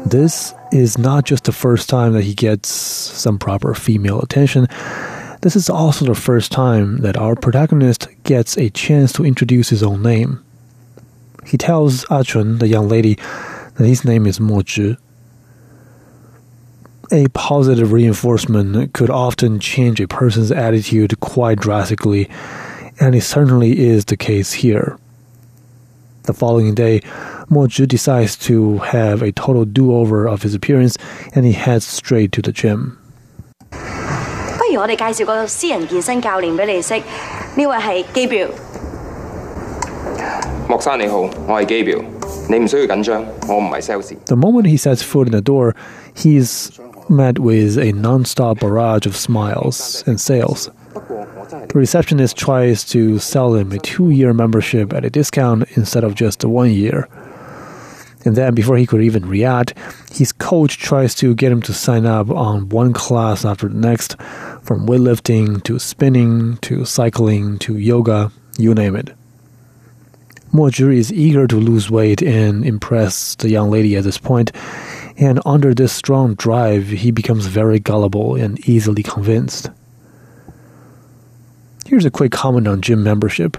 [0.10, 4.68] This is not just the first time that he gets some proper female attention.
[5.42, 9.84] This is also the first time that our protagonist gets a chance to introduce his
[9.84, 10.42] own name.
[11.46, 13.16] He tells A Chun, the young lady,
[13.76, 14.96] that his name is Mo Zhi.
[17.12, 22.30] A positive reinforcement could often change a person's attitude quite drastically,
[23.02, 24.98] and it certainly is the case here.
[26.27, 27.01] The following day,
[27.49, 30.97] Mo Zhi decides to have a total do over of his appearance
[31.35, 32.99] and he heads straight to the gym.
[33.71, 36.99] 不如我哋介绍个私人健身教练俾你识，
[37.57, 38.49] 呢位系基表。
[40.69, 41.99] 莫生你好，我系机表，
[42.49, 44.15] 你唔需要紧张，我唔系 sales。
[44.27, 45.75] The moment he sets foot in the door,
[46.15, 46.71] he's
[47.11, 50.71] met with a non-stop barrage of smiles and sales.
[51.50, 56.44] The receptionist tries to sell him a two-year membership at a discount instead of just
[56.44, 57.08] one year.
[58.26, 59.74] And then, before he could even react,
[60.12, 64.20] his coach tries to get him to sign up on one class after the next,
[64.62, 69.16] from weightlifting to spinning to cycling to yoga, you name it.
[70.52, 74.52] Mojiri is eager to lose weight and impress the young lady at this point,
[75.18, 79.70] and under this strong drive, he becomes very gullible and easily convinced.
[81.88, 83.56] Here's a quick comment on gym membership.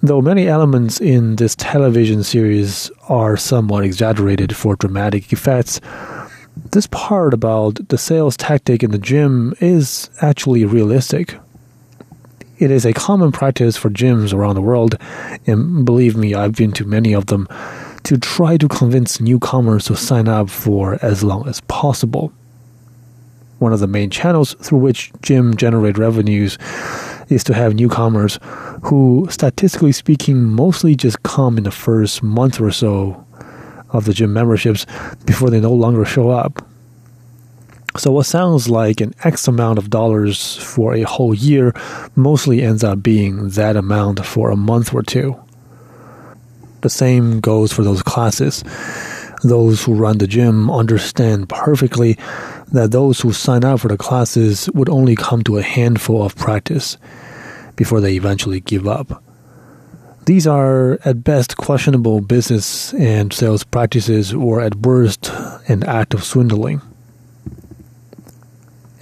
[0.00, 5.80] Though many elements in this television series are somewhat exaggerated for dramatic effects,
[6.70, 11.36] this part about the sales tactic in the gym is actually realistic.
[12.58, 14.96] It is a common practice for gyms around the world,
[15.44, 17.48] and believe me, I've been to many of them,
[18.04, 22.32] to try to convince newcomers to sign up for as long as possible.
[23.58, 26.58] One of the main channels through which gym generate revenues
[27.28, 28.38] is to have newcomers
[28.84, 33.24] who, statistically speaking, mostly just come in the first month or so
[33.90, 34.86] of the gym memberships
[35.24, 36.66] before they no longer show up.
[37.96, 41.72] So, what sounds like an X amount of dollars for a whole year
[42.16, 45.40] mostly ends up being that amount for a month or two.
[46.80, 48.64] The same goes for those classes.
[49.44, 52.18] Those who run the gym understand perfectly
[52.72, 56.36] that those who sign up for the classes would only come to a handful of
[56.36, 56.96] practice
[57.76, 59.22] before they eventually give up.
[60.26, 65.30] These are at best questionable business and sales practices, or at worst,
[65.68, 66.80] an act of swindling.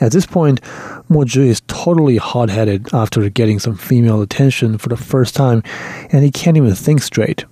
[0.01, 0.61] At this point,
[1.09, 5.62] Moju is totally hot headed after getting some female attention for the first time,
[6.11, 7.44] and he can't even think straight.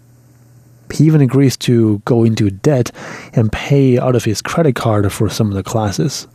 [0.93, 2.91] He even agrees to go into debt
[3.33, 6.27] and pay out of his credit card for some of the classes.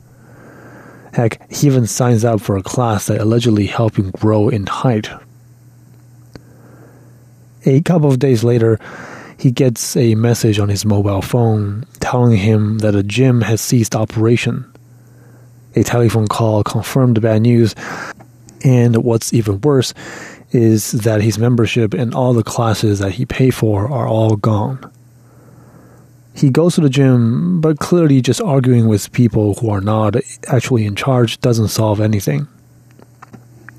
[1.14, 5.10] Heck, he even signs up for a class that allegedly helped him grow in height.
[7.66, 8.80] A couple of days later,
[9.38, 13.96] he gets a message on his mobile phone telling him that a gym has ceased
[13.96, 14.72] operation.
[15.76, 17.76] A telephone call confirmed the bad news,
[18.64, 19.94] and what's even worse
[20.56, 24.90] is that his membership and all the classes that he paid for are all gone.
[26.34, 30.16] He goes to the gym, but clearly just arguing with people who are not
[30.48, 32.48] actually in charge doesn't solve anything.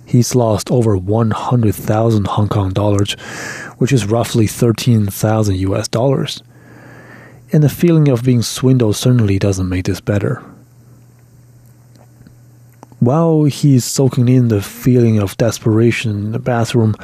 [0.07, 3.13] he's lost over 100,000 Hong Kong dollars,
[3.79, 6.43] which is roughly 13,000 US dollars.
[7.53, 10.43] And the feeling of being swindled certainly doesn't make this better.
[13.01, 16.97] While he's soaking in the feeling of desperation in the bathroom,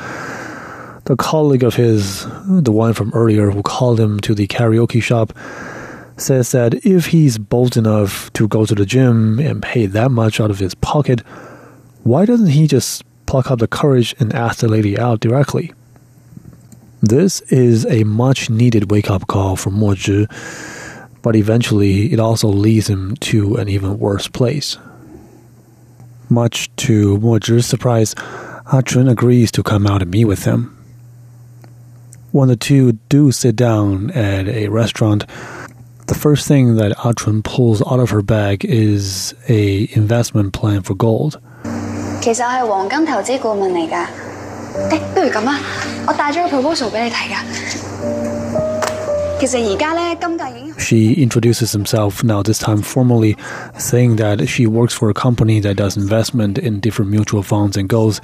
[1.04, 5.36] the colleague of his, the one from earlier who called him to the karaoke shop,
[6.16, 10.40] says that if he's bold enough to go to the gym and pay that much
[10.40, 11.20] out of his pocket,
[12.04, 15.72] why doesn't he just pluck up the courage and ask the lady out directly?
[17.02, 20.26] This is a much needed wake up call for Mo Zhi,
[21.20, 24.78] but eventually it also leads him to an even worse place.
[26.31, 28.13] Much to Mo Zhi's surprise,
[28.71, 30.73] Ah Chun agrees to come out and meet with him.
[32.31, 35.25] When the two do sit down at a restaurant,
[36.07, 40.81] the first thing that Ah Chun pulls out of her bag is a investment plan
[40.83, 41.39] for gold.
[42.21, 44.05] 其实我系黄金投资顾问嚟㗎。
[44.89, 45.59] 诶，不如咁啊，
[46.07, 48.30] 我带咗个 proposal 俾你睇㗎。
[50.78, 53.36] she introduces herself now, this time formally,
[53.76, 57.88] saying that she works for a company that does investment in different mutual funds and
[57.88, 58.20] goals,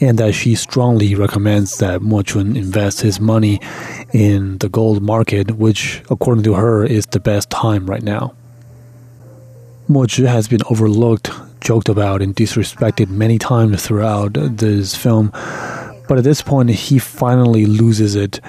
[0.00, 3.60] and that she strongly recommends that Mo Chun invest his money
[4.12, 8.34] in the gold market, which, according to her, is the best time right now.
[9.86, 15.30] Mo Zhi has been overlooked, joked about, and disrespected many times throughout this film,
[16.08, 18.40] but at this point, he finally loses it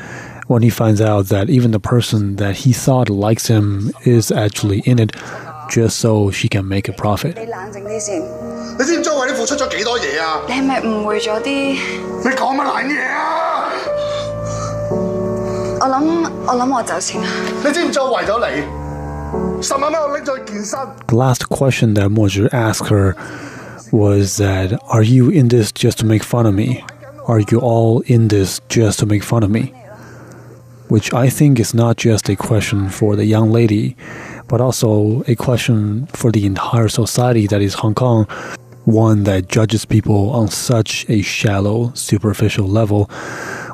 [0.51, 4.79] when he finds out that even the person that he thought likes him is actually
[4.81, 5.13] in it
[5.69, 7.35] just so she can make a profit.
[21.07, 23.15] The last question that Mo Zhi asked her
[23.93, 26.83] was that Are you in this just to make fun of me?
[27.25, 29.73] Are you all in this just to make fun of me?
[30.91, 33.95] Which I think is not just a question for the young lady,
[34.49, 38.25] but also a question for the entire society that is Hong Kong,
[38.83, 43.05] one that judges people on such a shallow, superficial level,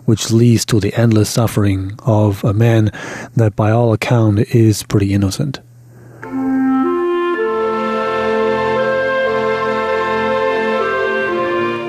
[0.06, 2.92] which leads to the endless suffering of a man
[3.36, 5.60] that, by all account, is pretty innocent.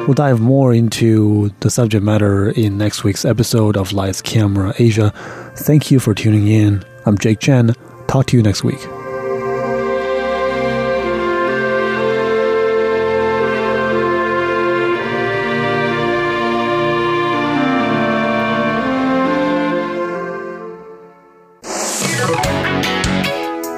[0.08, 5.10] We'll dive more into the subject matter in next week's episode of Lights Camera Asia.
[5.54, 6.82] Thank you for tuning in.
[7.04, 7.74] I'm Jake Chen.
[8.06, 8.80] Talk to you next week.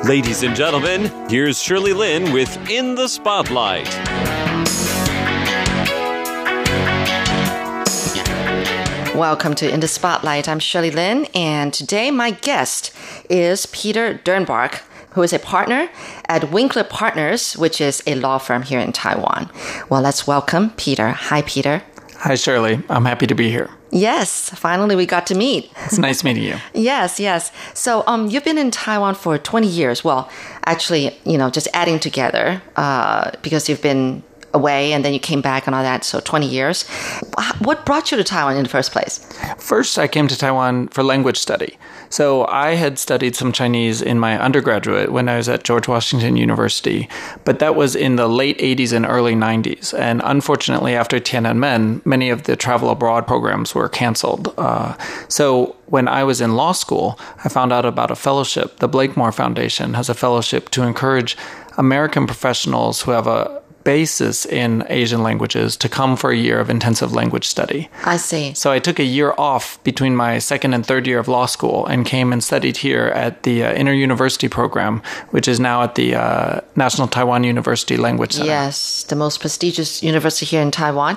[0.04, 4.19] Ladies and gentlemen, here's Shirley Lin with In the Spotlight.
[9.20, 10.48] Welcome to In the Spotlight.
[10.48, 12.90] I'm Shirley Lin, and today my guest
[13.28, 14.80] is Peter Dernbach,
[15.10, 15.90] who is a partner
[16.26, 19.50] at Winkler Partners, which is a law firm here in Taiwan.
[19.90, 21.10] Well, let's welcome Peter.
[21.10, 21.82] Hi, Peter.
[22.20, 22.82] Hi, Shirley.
[22.88, 23.68] I'm happy to be here.
[23.90, 25.70] Yes, finally we got to meet.
[25.84, 26.56] It's nice meeting you.
[26.72, 27.52] Yes, yes.
[27.74, 30.02] So, um, you've been in Taiwan for 20 years.
[30.02, 30.30] Well,
[30.64, 35.40] actually, you know, just adding together, uh, because you've been away and then you came
[35.40, 36.04] back and all that.
[36.04, 36.88] So 20 years.
[37.58, 39.18] What brought you to Taiwan in the first place?
[39.58, 41.78] First, I came to Taiwan for language study.
[42.08, 46.36] So I had studied some Chinese in my undergraduate when I was at George Washington
[46.36, 47.08] University,
[47.44, 49.96] but that was in the late 80s and early 90s.
[49.96, 54.52] And unfortunately, after Tiananmen, many of the travel abroad programs were canceled.
[54.58, 54.96] Uh,
[55.28, 58.78] so when I was in law school, I found out about a fellowship.
[58.78, 61.36] The Blakemore Foundation has a fellowship to encourage
[61.78, 66.70] American professionals who have a basis in Asian languages to come for a year of
[66.70, 67.88] intensive language study.
[68.04, 68.54] I see.
[68.54, 71.86] So I took a year off between my second and third year of law school
[71.86, 75.94] and came and studied here at the uh, Inter University program, which is now at
[75.94, 78.46] the uh, National Taiwan University Language Center.
[78.46, 81.16] Yes, the most prestigious university here in Taiwan.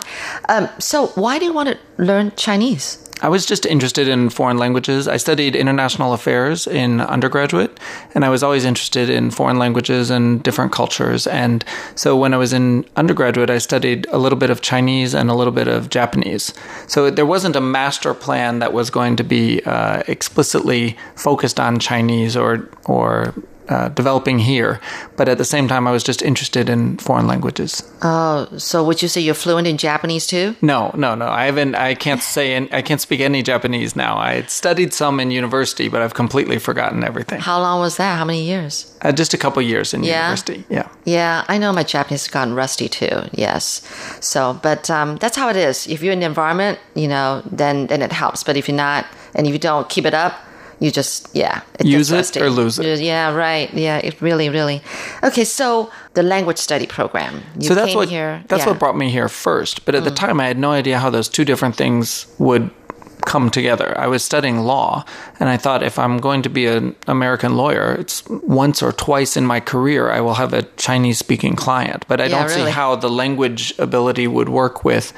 [0.49, 3.03] Um, so, why do you want to learn Chinese?
[3.24, 5.07] I was just interested in foreign languages.
[5.07, 7.80] I studied international affairs in undergraduate,
[8.13, 11.26] and I was always interested in foreign languages and different cultures.
[11.26, 11.63] And
[11.95, 15.36] so when I was in undergraduate, I studied a little bit of Chinese and a
[15.36, 16.53] little bit of Japanese.
[16.88, 21.80] So there wasn't a master plan that was going to be uh, explicitly focused on
[21.80, 23.34] Chinese or or
[23.70, 24.80] uh, developing here.
[25.16, 27.82] But at the same time, I was just interested in foreign languages.
[28.01, 30.55] Oh, so would you say you're fluent in Japanese too?
[30.61, 31.28] No, no, no.
[31.28, 31.76] I haven't.
[31.76, 32.55] I can't say.
[32.72, 34.18] I can't speak any Japanese now.
[34.18, 37.39] I had studied some in university, but I've completely forgotten everything.
[37.41, 38.18] How long was that?
[38.18, 38.93] How many years?
[39.01, 40.24] Uh, just a couple years in Yeah?
[40.24, 40.66] university.
[40.70, 40.88] Yeah.
[41.05, 43.24] Yeah, I know my Japanese has gotten rusty too.
[43.34, 43.82] Yes,
[44.22, 45.88] so but um, that's how it is.
[45.88, 48.43] If you're in the environment, you know, then then it helps.
[48.43, 49.05] But if you're not,
[49.36, 50.34] and if you don't keep it up,
[50.84, 52.99] you just yeah, it Use it or lose it.
[52.99, 53.73] Yeah, right.
[53.73, 54.81] Yeah, it really, really.
[55.23, 57.41] Okay, so the language study program.
[57.57, 58.43] You so that's came what here.
[58.49, 58.65] that's yeah.
[58.65, 58.71] Mm.
[58.71, 59.86] what brought me here first.
[59.86, 62.69] But at the time, I had no idea how those two different things would
[63.25, 63.97] come together.
[63.97, 65.05] I was studying law,
[65.39, 69.38] and I thought if I'm going to be an American lawyer, it's once or twice
[69.38, 72.05] in my career I will have a Chinese speaking client.
[72.09, 75.13] But I Yeah, don't see how the language ability would work with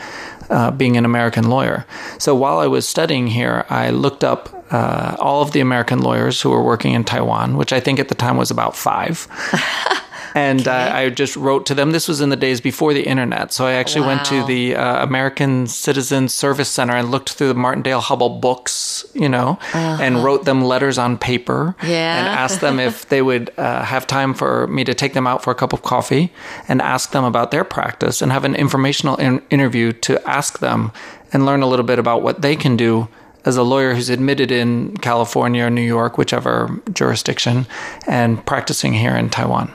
[0.50, 1.86] uh, being an American lawyer.
[2.20, 4.50] So while I was studying here, I looked up.
[4.72, 8.10] Uh, all of the American lawyers who were working in Taiwan, which I think at
[8.10, 9.28] the time was about five.
[10.36, 11.92] And uh, I just wrote to them.
[11.92, 13.54] This was in the days before the internet.
[13.54, 17.54] So I actually went to the uh, American Citizen Service Center and looked through the
[17.56, 22.20] Martindale Hubbell books, you know, and wrote them letters on paper Yeah.
[22.20, 25.42] and asked them if they would uh, have time for me to take them out
[25.42, 26.34] for a cup of coffee
[26.68, 30.92] and ask them about their practice and have an informational in- interview to ask them
[31.32, 33.08] and learn a little bit about what they can do
[33.46, 37.68] as a lawyer who's admitted in California or New York, whichever jurisdiction,
[38.08, 39.72] and practicing here in Taiwan.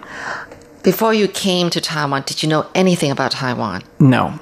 [0.83, 3.83] Before you came to Taiwan, did you know anything about Taiwan?
[3.99, 4.39] No.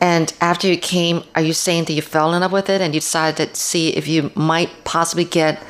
[0.00, 2.94] And after you came, are you saying that you fell in love with it and
[2.94, 5.62] you decided to see if you might possibly get,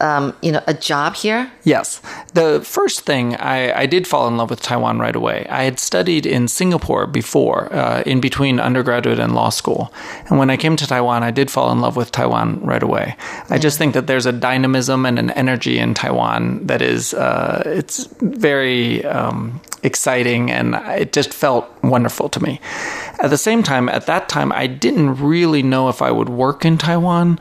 [0.00, 1.50] um, you know, a job here?
[1.64, 2.00] Yes.
[2.34, 5.46] The first thing, I, I did fall in love with Taiwan right away.
[5.48, 9.92] I had studied in Singapore before, uh, in between undergraduate and law school.
[10.28, 13.16] And when I came to Taiwan, I did fall in love with Taiwan right away.
[13.50, 17.62] I just think that there's a dynamism and an energy in Taiwan that is, uh,
[17.66, 22.60] it's very um, exciting and it just felt wonderful to me.
[23.20, 26.64] At the same time, at that time, I didn't really know if I would work
[26.64, 27.38] in Taiwan,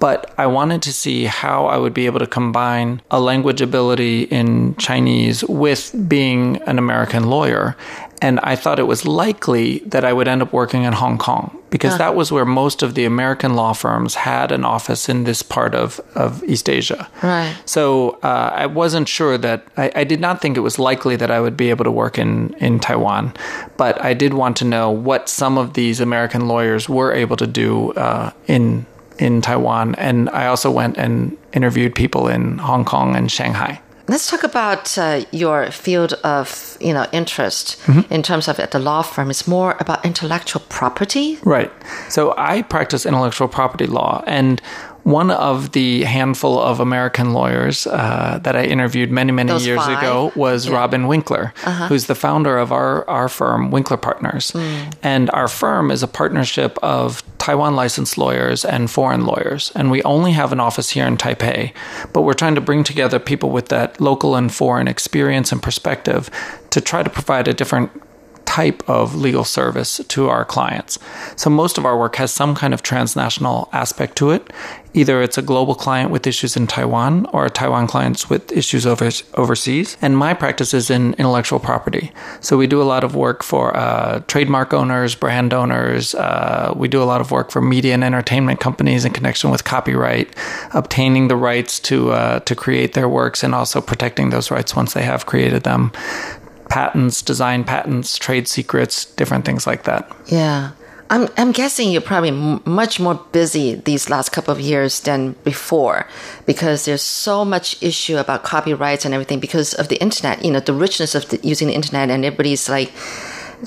[0.00, 4.22] but I wanted to see how I would be able to combine a language ability
[4.24, 7.76] in Chinese with being an American lawyer.
[8.22, 11.56] And I thought it was likely that I would end up working in Hong Kong
[11.70, 11.98] because Ah.
[11.98, 15.74] that was where most of the American law firms had an office in this part
[15.74, 17.08] of, of East Asia.
[17.22, 17.54] Right.
[17.64, 21.30] So uh, I wasn't sure that I, I did not think it was likely that
[21.30, 23.32] I would be able to work in in Taiwan,
[23.76, 27.46] but I did want to know what some of these American lawyers were able to
[27.46, 28.84] do uh, in
[29.18, 33.80] in Taiwan, and I also went and interviewed people in Hong Kong and Shanghai.
[34.10, 38.12] Let's talk about uh, your field of, you know, interest Mm-hmm.
[38.12, 39.30] in terms of at the law firm.
[39.30, 41.38] It's more about intellectual property.
[41.44, 41.70] Right.
[42.08, 44.60] So I practice intellectual property law, and
[45.10, 49.80] one of the handful of American lawyers uh, that I interviewed many, many Those years
[49.80, 49.98] five?
[49.98, 50.76] ago was Yeah.
[50.76, 51.88] Robin Winkler, Uh-huh.
[51.88, 54.52] who's the founder of our, our firm, Winkler Partners.
[55.02, 59.72] And our firm is a partnership of Taiwan licensed lawyers and foreign lawyers.
[59.74, 61.72] And we only have an office here in Taipei,
[62.12, 66.30] but we're trying to bring together people with that local and foreign experience and perspective
[66.70, 67.90] to try to provide a different
[68.50, 70.98] type of legal service to our clients.
[71.36, 74.52] So most of our work has some kind of transnational aspect to it.
[74.92, 78.86] Either it's a global client with issues in Taiwan or a Taiwan clients with issues
[78.86, 79.96] over, overseas.
[80.02, 82.10] And my practice is in intellectual property.
[82.40, 86.16] So we do a lot of work for uh, trademark owners, brand owners.
[86.16, 89.62] Uh, we do a lot of work for media and entertainment companies in connection with
[89.62, 90.34] copyright,
[90.74, 94.92] obtaining the rights to uh, to create their works, and also protecting those rights once
[94.92, 95.92] they have created them
[96.70, 100.10] patents, design patents, trade secrets, different things like that.
[100.26, 100.70] Yeah.
[101.10, 105.32] I'm, I'm guessing you're probably m- much more busy these last couple of years than
[105.42, 106.06] before
[106.46, 110.60] because there's so much issue about copyrights and everything because of the internet, you know,
[110.60, 112.92] the richness of the, using the internet and everybody's like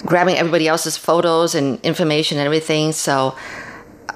[0.06, 2.94] grabbing everybody else's photos and information and everything.
[2.94, 3.36] So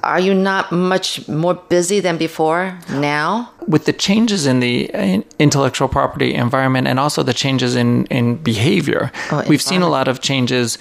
[0.02, 3.50] are you not much more busy than before now?
[3.66, 8.36] With the changes in the uh, intellectual property environment and also the changes in, in
[8.36, 10.78] behavior, Oh, we've seen a lot of changes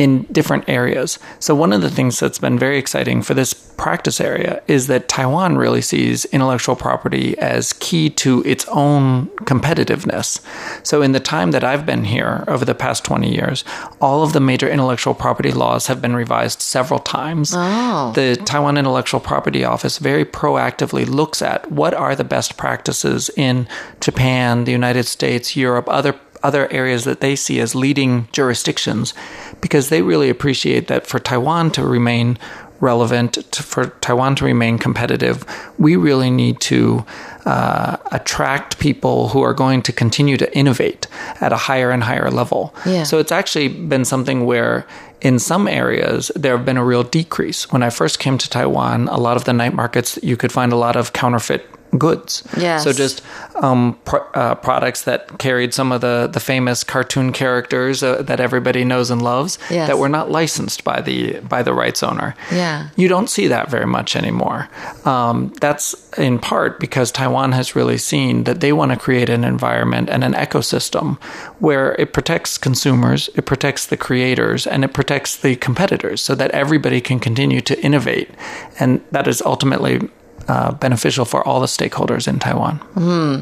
[0.00, 1.18] in different areas.
[1.40, 5.08] So, one of the things that's been very exciting for this practice area is that
[5.08, 10.40] Taiwan really sees intellectual property as key to its own competitiveness.
[10.86, 13.62] So, in the time that I've been here over the past 20 years,
[14.00, 17.52] all of the major intellectual property laws have been revised several times.
[17.54, 18.12] Oh.
[18.14, 23.68] The Taiwan Intellectual Property Office very proactively looks at what are the best practices in
[24.00, 29.14] Japan, the United States, Europe, other other areas that they see as leading jurisdictions
[29.60, 32.38] because they really appreciate that for Taiwan to remain
[32.80, 35.44] relevant, to, for Taiwan to remain competitive,
[35.78, 37.04] we really need to
[37.44, 41.06] uh, attract people who are going to continue to innovate
[41.40, 42.74] at a higher and higher level.
[42.86, 43.04] Yeah.
[43.04, 44.86] So it's actually been something where
[45.20, 47.70] in some areas there have been a real decrease.
[47.70, 50.72] When I first came to Taiwan, a lot of the night markets you could find
[50.72, 51.66] a lot of counterfeit
[51.98, 52.42] goods.
[52.56, 52.84] Yes.
[52.84, 53.22] So just
[53.56, 58.38] um, pr- uh, products that carried some of the, the famous cartoon characters uh, that
[58.40, 59.88] everybody knows and loves Yes.
[59.88, 62.34] that were not licensed by the by the rights owner.
[62.52, 62.88] Yeah.
[62.96, 64.68] You don't see that very much anymore.
[65.04, 69.44] Um, that's in part because Taiwan has really seen that they want to create an
[69.44, 71.20] environment and an ecosystem
[71.58, 76.50] where it protects consumers, it protects the creators, and it protects the competitors so that
[76.52, 78.30] everybody can continue to innovate.
[78.78, 80.08] And that is ultimately
[80.50, 82.74] uh, beneficial for all the stakeholders in Taiwan.
[82.98, 83.34] Hmm.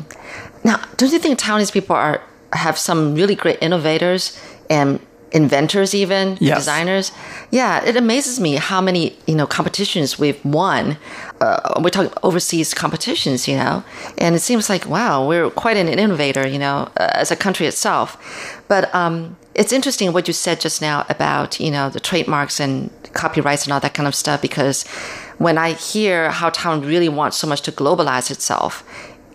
[0.69, 2.21] Now, don't you think Taiwanese people are
[2.65, 4.23] have some really great innovators
[4.71, 4.99] and
[5.31, 6.57] inventors, even Yes.
[6.61, 7.13] designers?
[7.51, 10.97] Yeah, it amazes me how many you know competitions we've won.
[11.41, 13.83] Uh, we're talking overseas competitions, you know,
[14.23, 17.67] and it seems like wow, we're quite an innovator, you know, uh, as a country
[17.67, 18.17] itself.
[18.69, 22.91] But um, it's interesting what you said just now about you know the trademarks and
[23.13, 24.85] copyrights and all that kind of stuff because
[25.39, 28.85] when I hear how Taiwan really wants so much to globalize itself,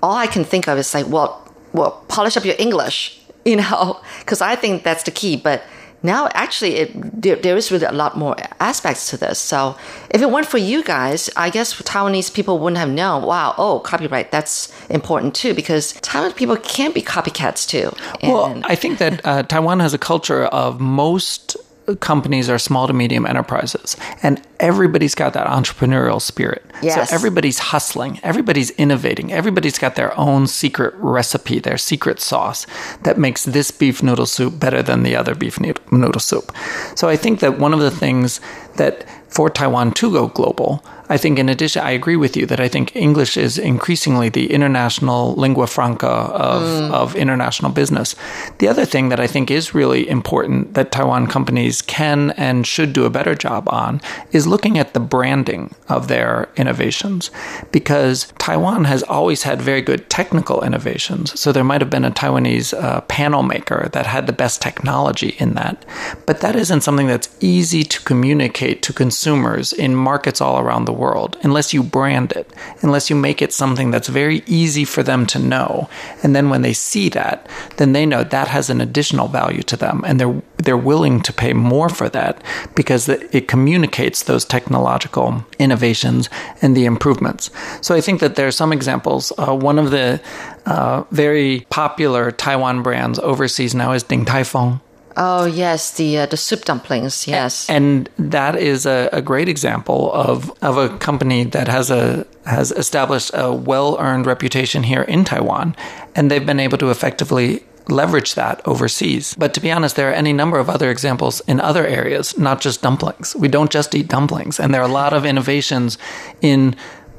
[0.01, 1.39] all I can think of is like, well,
[1.71, 5.35] well, polish up your English, you know, because I think that's the key.
[5.35, 5.63] But
[6.05, 9.39] now, actually, it, there, there is really a lot more aspects to this.
[9.39, 9.77] So,
[10.09, 13.23] if it weren't for you guys, I guess Taiwanese people wouldn't have known.
[13.23, 17.93] Wow, oh, copyright, that's important too, because Taiwanese people can be copycats too.
[18.21, 21.55] Well, I think that uh, Taiwan has a culture of most
[21.99, 26.63] companies are small to medium enterprises, and everybody's got that entrepreneurial spirit.
[26.81, 27.09] Yes.
[27.09, 32.65] So everybody's hustling, everybody's innovating, everybody's got their own secret recipe, their secret sauce
[33.03, 36.51] that makes this beef noodle soup better than the other beef noodle noodle soup.
[36.95, 38.39] So I think that one of the things
[38.75, 42.59] that for Taiwan to go global, I think in addition, I agree with you that
[42.59, 46.91] I think English is increasingly the international lingua franca of, Mm.
[46.91, 48.15] of international business.
[48.59, 52.93] The other thing that I think is really important that Taiwan companies can and should
[52.93, 54.01] do a better job on
[54.31, 57.31] is looking at the branding of their innovations
[57.71, 61.37] because Taiwan has always had very good technical innovations.
[61.39, 65.35] So there might have been a Taiwanese uh, panel maker that had the best technology
[65.37, 65.83] in that.
[66.25, 70.92] But that isn't something that's easy to communicate to consumers in markets all around the
[70.93, 75.25] world unless you brand it, unless you make it something that's very easy for them
[75.27, 75.89] to know.
[76.21, 79.77] And then when they see that, then they know that has an additional value to
[79.77, 82.41] them and they're they're willing to pay more for that
[82.75, 86.29] because it communicates those technological innovations
[86.61, 87.51] and the improvements.
[87.81, 89.33] So I think that there are some examples.
[89.37, 90.21] Uh, one of the
[90.65, 94.79] uh, very popular Taiwan brands overseas now is Din Tai Fung.
[95.17, 97.69] Oh yes, the uh, the soup dumplings, yes.
[97.69, 102.71] And that is a, a great example of, of a company that has a has
[102.71, 105.75] established a well earned reputation here in Taiwan,
[106.15, 109.35] and they've been able to effectively leverage that overseas.
[109.37, 112.61] But to be honest, there are any number of other examples in other areas, not
[112.61, 113.35] just dumplings.
[113.35, 115.97] We don't just eat dumplings, and there are a lot of innovations
[116.41, 116.75] in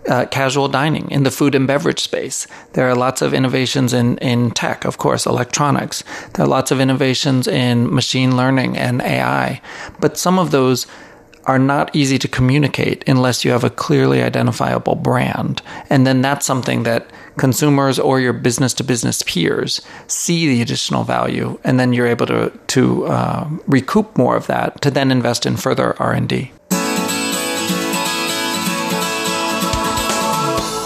[0.08, 2.46] uh, casual dining in the food and beverage space.
[2.72, 6.04] There are lots of innovations in, in tech, of course, electronics.
[6.34, 9.60] There are lots of innovations in machine learning and AI.
[10.00, 10.86] But some of those
[11.46, 15.62] are not easy to communicate unless you have a clearly identifiable brand.
[15.90, 21.04] And then that's something that consumers or your business to business peers see the additional
[21.04, 25.46] value, and then you're able to to uh, recoup more of that to then invest
[25.46, 26.14] in further R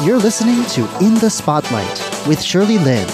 [0.00, 1.88] You're listening to In the Spotlight
[2.28, 3.04] with Shirley Lin.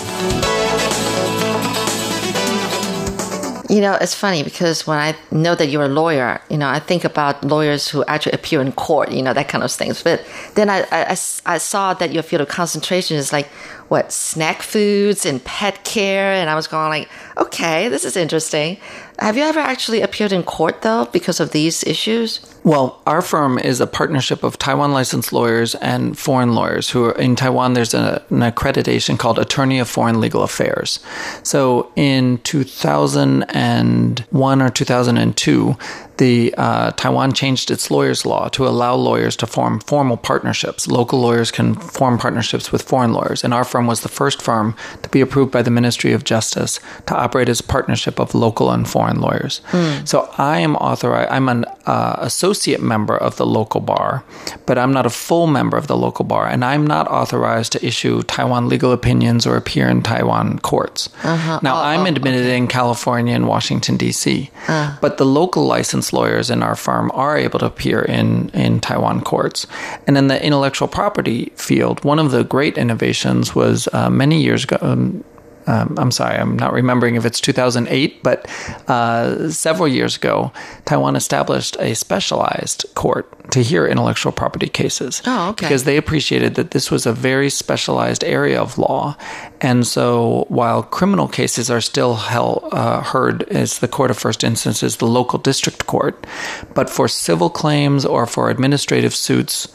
[3.71, 6.81] You know, it's funny because when I know that you're a lawyer, you know, I
[6.81, 10.03] think about lawyers who actually appear in court, you know, that kind of things.
[10.03, 10.27] But
[10.57, 11.17] then I, I,
[11.47, 13.47] I saw that your field of concentration is like,
[13.89, 16.35] what, snack foods and pet care.
[16.35, 17.09] And I was going like,
[17.39, 18.77] okay, this is interesting.
[19.19, 22.41] Have you ever actually appeared in court though because of these issues?
[22.65, 27.13] Well, our firm is a partnership of Taiwan licensed lawyers and foreign lawyers who are
[27.13, 27.75] in Taiwan.
[27.75, 30.99] There's a, an accreditation called Attorney of Foreign Legal Affairs.
[31.43, 35.77] So in 2001 or 2002,
[36.19, 40.87] the uh, Taiwan changed its lawyers law to allow lawyers to form formal partnerships.
[40.87, 44.75] Local lawyers can form partnerships with foreign lawyers, and our firm was the first firm
[45.03, 48.71] to be approved by the Ministry of Justice to operate as a partnership of local
[48.71, 49.61] and foreign lawyers.
[49.67, 50.05] Hmm.
[50.05, 51.31] So I am authorized.
[51.33, 54.25] I'm an uh, associate member of the local bar,
[54.67, 57.85] but I'm not a full member of the local bar, and I'm not authorized to
[57.87, 61.09] issue Taiwan legal opinions or appear in Taiwan courts.
[61.25, 61.61] Uh-huh.
[61.63, 64.97] Now, Oh, I'm oh, admitted in California and Washington, D.C., Uh.
[65.01, 65.67] but the local
[66.05, 69.67] licensed lawyers in our firm are able to appear in, in Taiwan courts.
[70.07, 74.65] And in the intellectual property field, one of the great innovations was uh, many years
[74.65, 74.77] ago.
[74.81, 75.25] Um,
[75.67, 78.49] um, I'm sorry, I'm not remembering if it's 2008, but
[78.89, 80.53] uh, several years ago,
[80.85, 85.23] Taiwan established a specialized court to hear intellectual property cases.
[85.27, 85.67] Oh, okay.
[85.67, 89.17] Because they appreciated that this was a very specialized area of law.
[89.61, 94.45] And so while criminal cases are still held, uh, heard as the court of first
[94.45, 96.27] instance is the local district court,
[96.75, 99.69] but for civil claims or for administrative suits,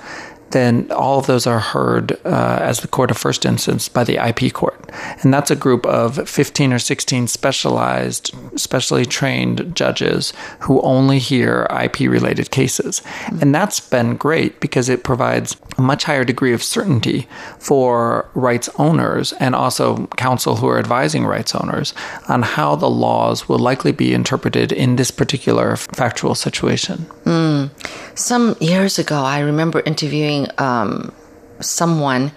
[0.51, 4.17] then all of those are heard uh, as the court of first instance by the
[4.17, 4.89] IP court.
[5.21, 11.67] And that's a group of 15 or 16 specialized, specially trained judges who only hear
[11.71, 13.01] IP related cases.
[13.41, 17.27] And that's been great because it provides a much higher degree of certainty
[17.57, 21.93] for rights owners and also counsel who are advising rights owners
[22.27, 26.97] on how the laws will likely be interpreted in this particular factual situation.
[27.23, 27.69] Mm.
[28.17, 31.13] Some years ago, I remember interviewing um,
[31.61, 32.31] someone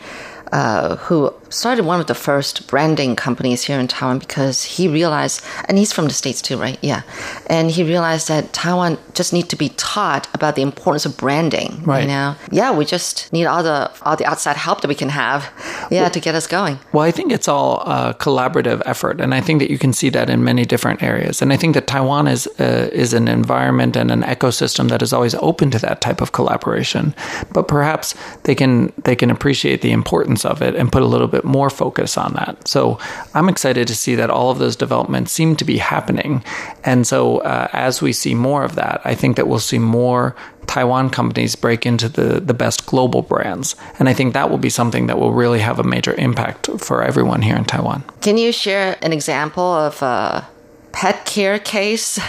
[0.52, 5.44] uh, who started one of the first branding companies here in Taiwan because he realized,
[5.66, 6.78] and he's from the States too, right?
[6.82, 7.02] Yeah.
[7.46, 11.82] And he realized that Taiwan just need to be taught about the importance of branding.
[11.84, 12.02] Right.
[12.02, 12.34] You know?
[12.50, 15.50] Yeah, we just need all the all the outside help that we can have,
[15.90, 16.78] yeah, to get us going.
[16.92, 20.10] Well, I think it's all a collaborative effort, and I think that you can see
[20.10, 21.42] that in many different areas.
[21.42, 25.12] And I think that Taiwan is uh, is an environment and an ecosystem that is
[25.12, 27.14] always open to that type of collaboration.
[27.52, 31.28] But perhaps they can they can appreciate the importance of it and put a little
[31.28, 32.66] bit more focus on that.
[32.68, 32.98] So
[33.34, 36.44] I'm excited to see that all of those developments seem to be happening.
[36.84, 40.34] And so uh, as we see more of that, I think that we'll see more
[40.66, 43.76] Taiwan companies break into the, the best global brands.
[43.98, 47.02] And I think that will be something that will really have a major impact for
[47.02, 48.04] everyone here in Taiwan.
[48.20, 50.46] Can you share an example of a
[50.92, 52.20] pet care case,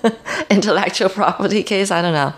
[0.50, 1.90] intellectual property case?
[1.90, 2.34] I don't know.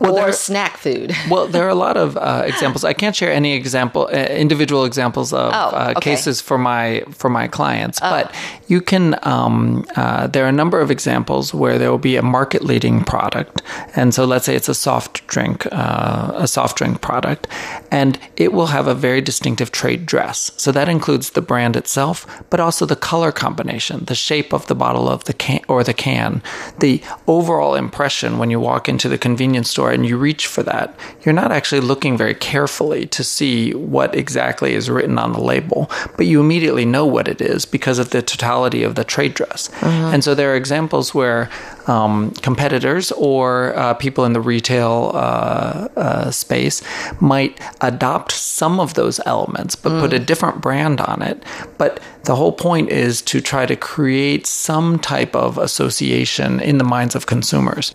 [0.00, 1.14] Well, or there- snack food.
[1.30, 2.84] well, there are a lot of uh, examples.
[2.84, 6.00] I can't share any example, uh, individual examples of Oh, uh, okay.
[6.10, 8.10] cases for my for my clients, Oh.
[8.10, 8.34] but
[8.66, 9.14] you can.
[9.22, 13.04] Um, uh, there are a number of examples where there will be a market leading
[13.04, 13.62] product,
[13.94, 17.46] and so let's say it's a soft drink, uh, a soft drink product,
[17.90, 20.50] and it will have a very distinctive trade dress.
[20.56, 24.74] So that includes the brand itself, but also the color combination, the shape of the
[24.74, 26.42] bottle of the can or the can,
[26.78, 30.94] the overall impression when you walk into the convenience store and you reach for that.
[31.22, 35.90] You're not actually looking very carefully to see what exactly is written on the label,
[36.16, 39.70] but you immediately know what it is because of the totality of the trade dress.
[39.82, 40.10] Uh-huh.
[40.12, 41.50] And so there are examples where
[41.86, 46.82] um, competitors or uh, people in the retail uh, uh, space
[47.20, 51.42] might adopt some of those elements, but put a different brand on it.
[51.78, 56.84] But the whole point is to try to create some type of association in the
[56.84, 57.94] minds of consumers.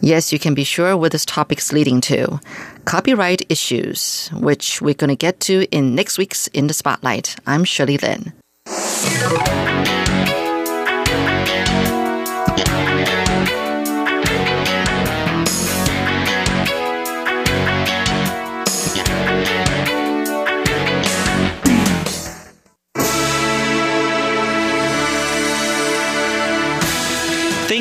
[0.00, 2.40] Yes, you can be sure where this topic's leading to.
[2.84, 7.36] Copyright issues, which we're going to get to in next week's In the Spotlight.
[7.46, 8.32] I'm Shirley Lin.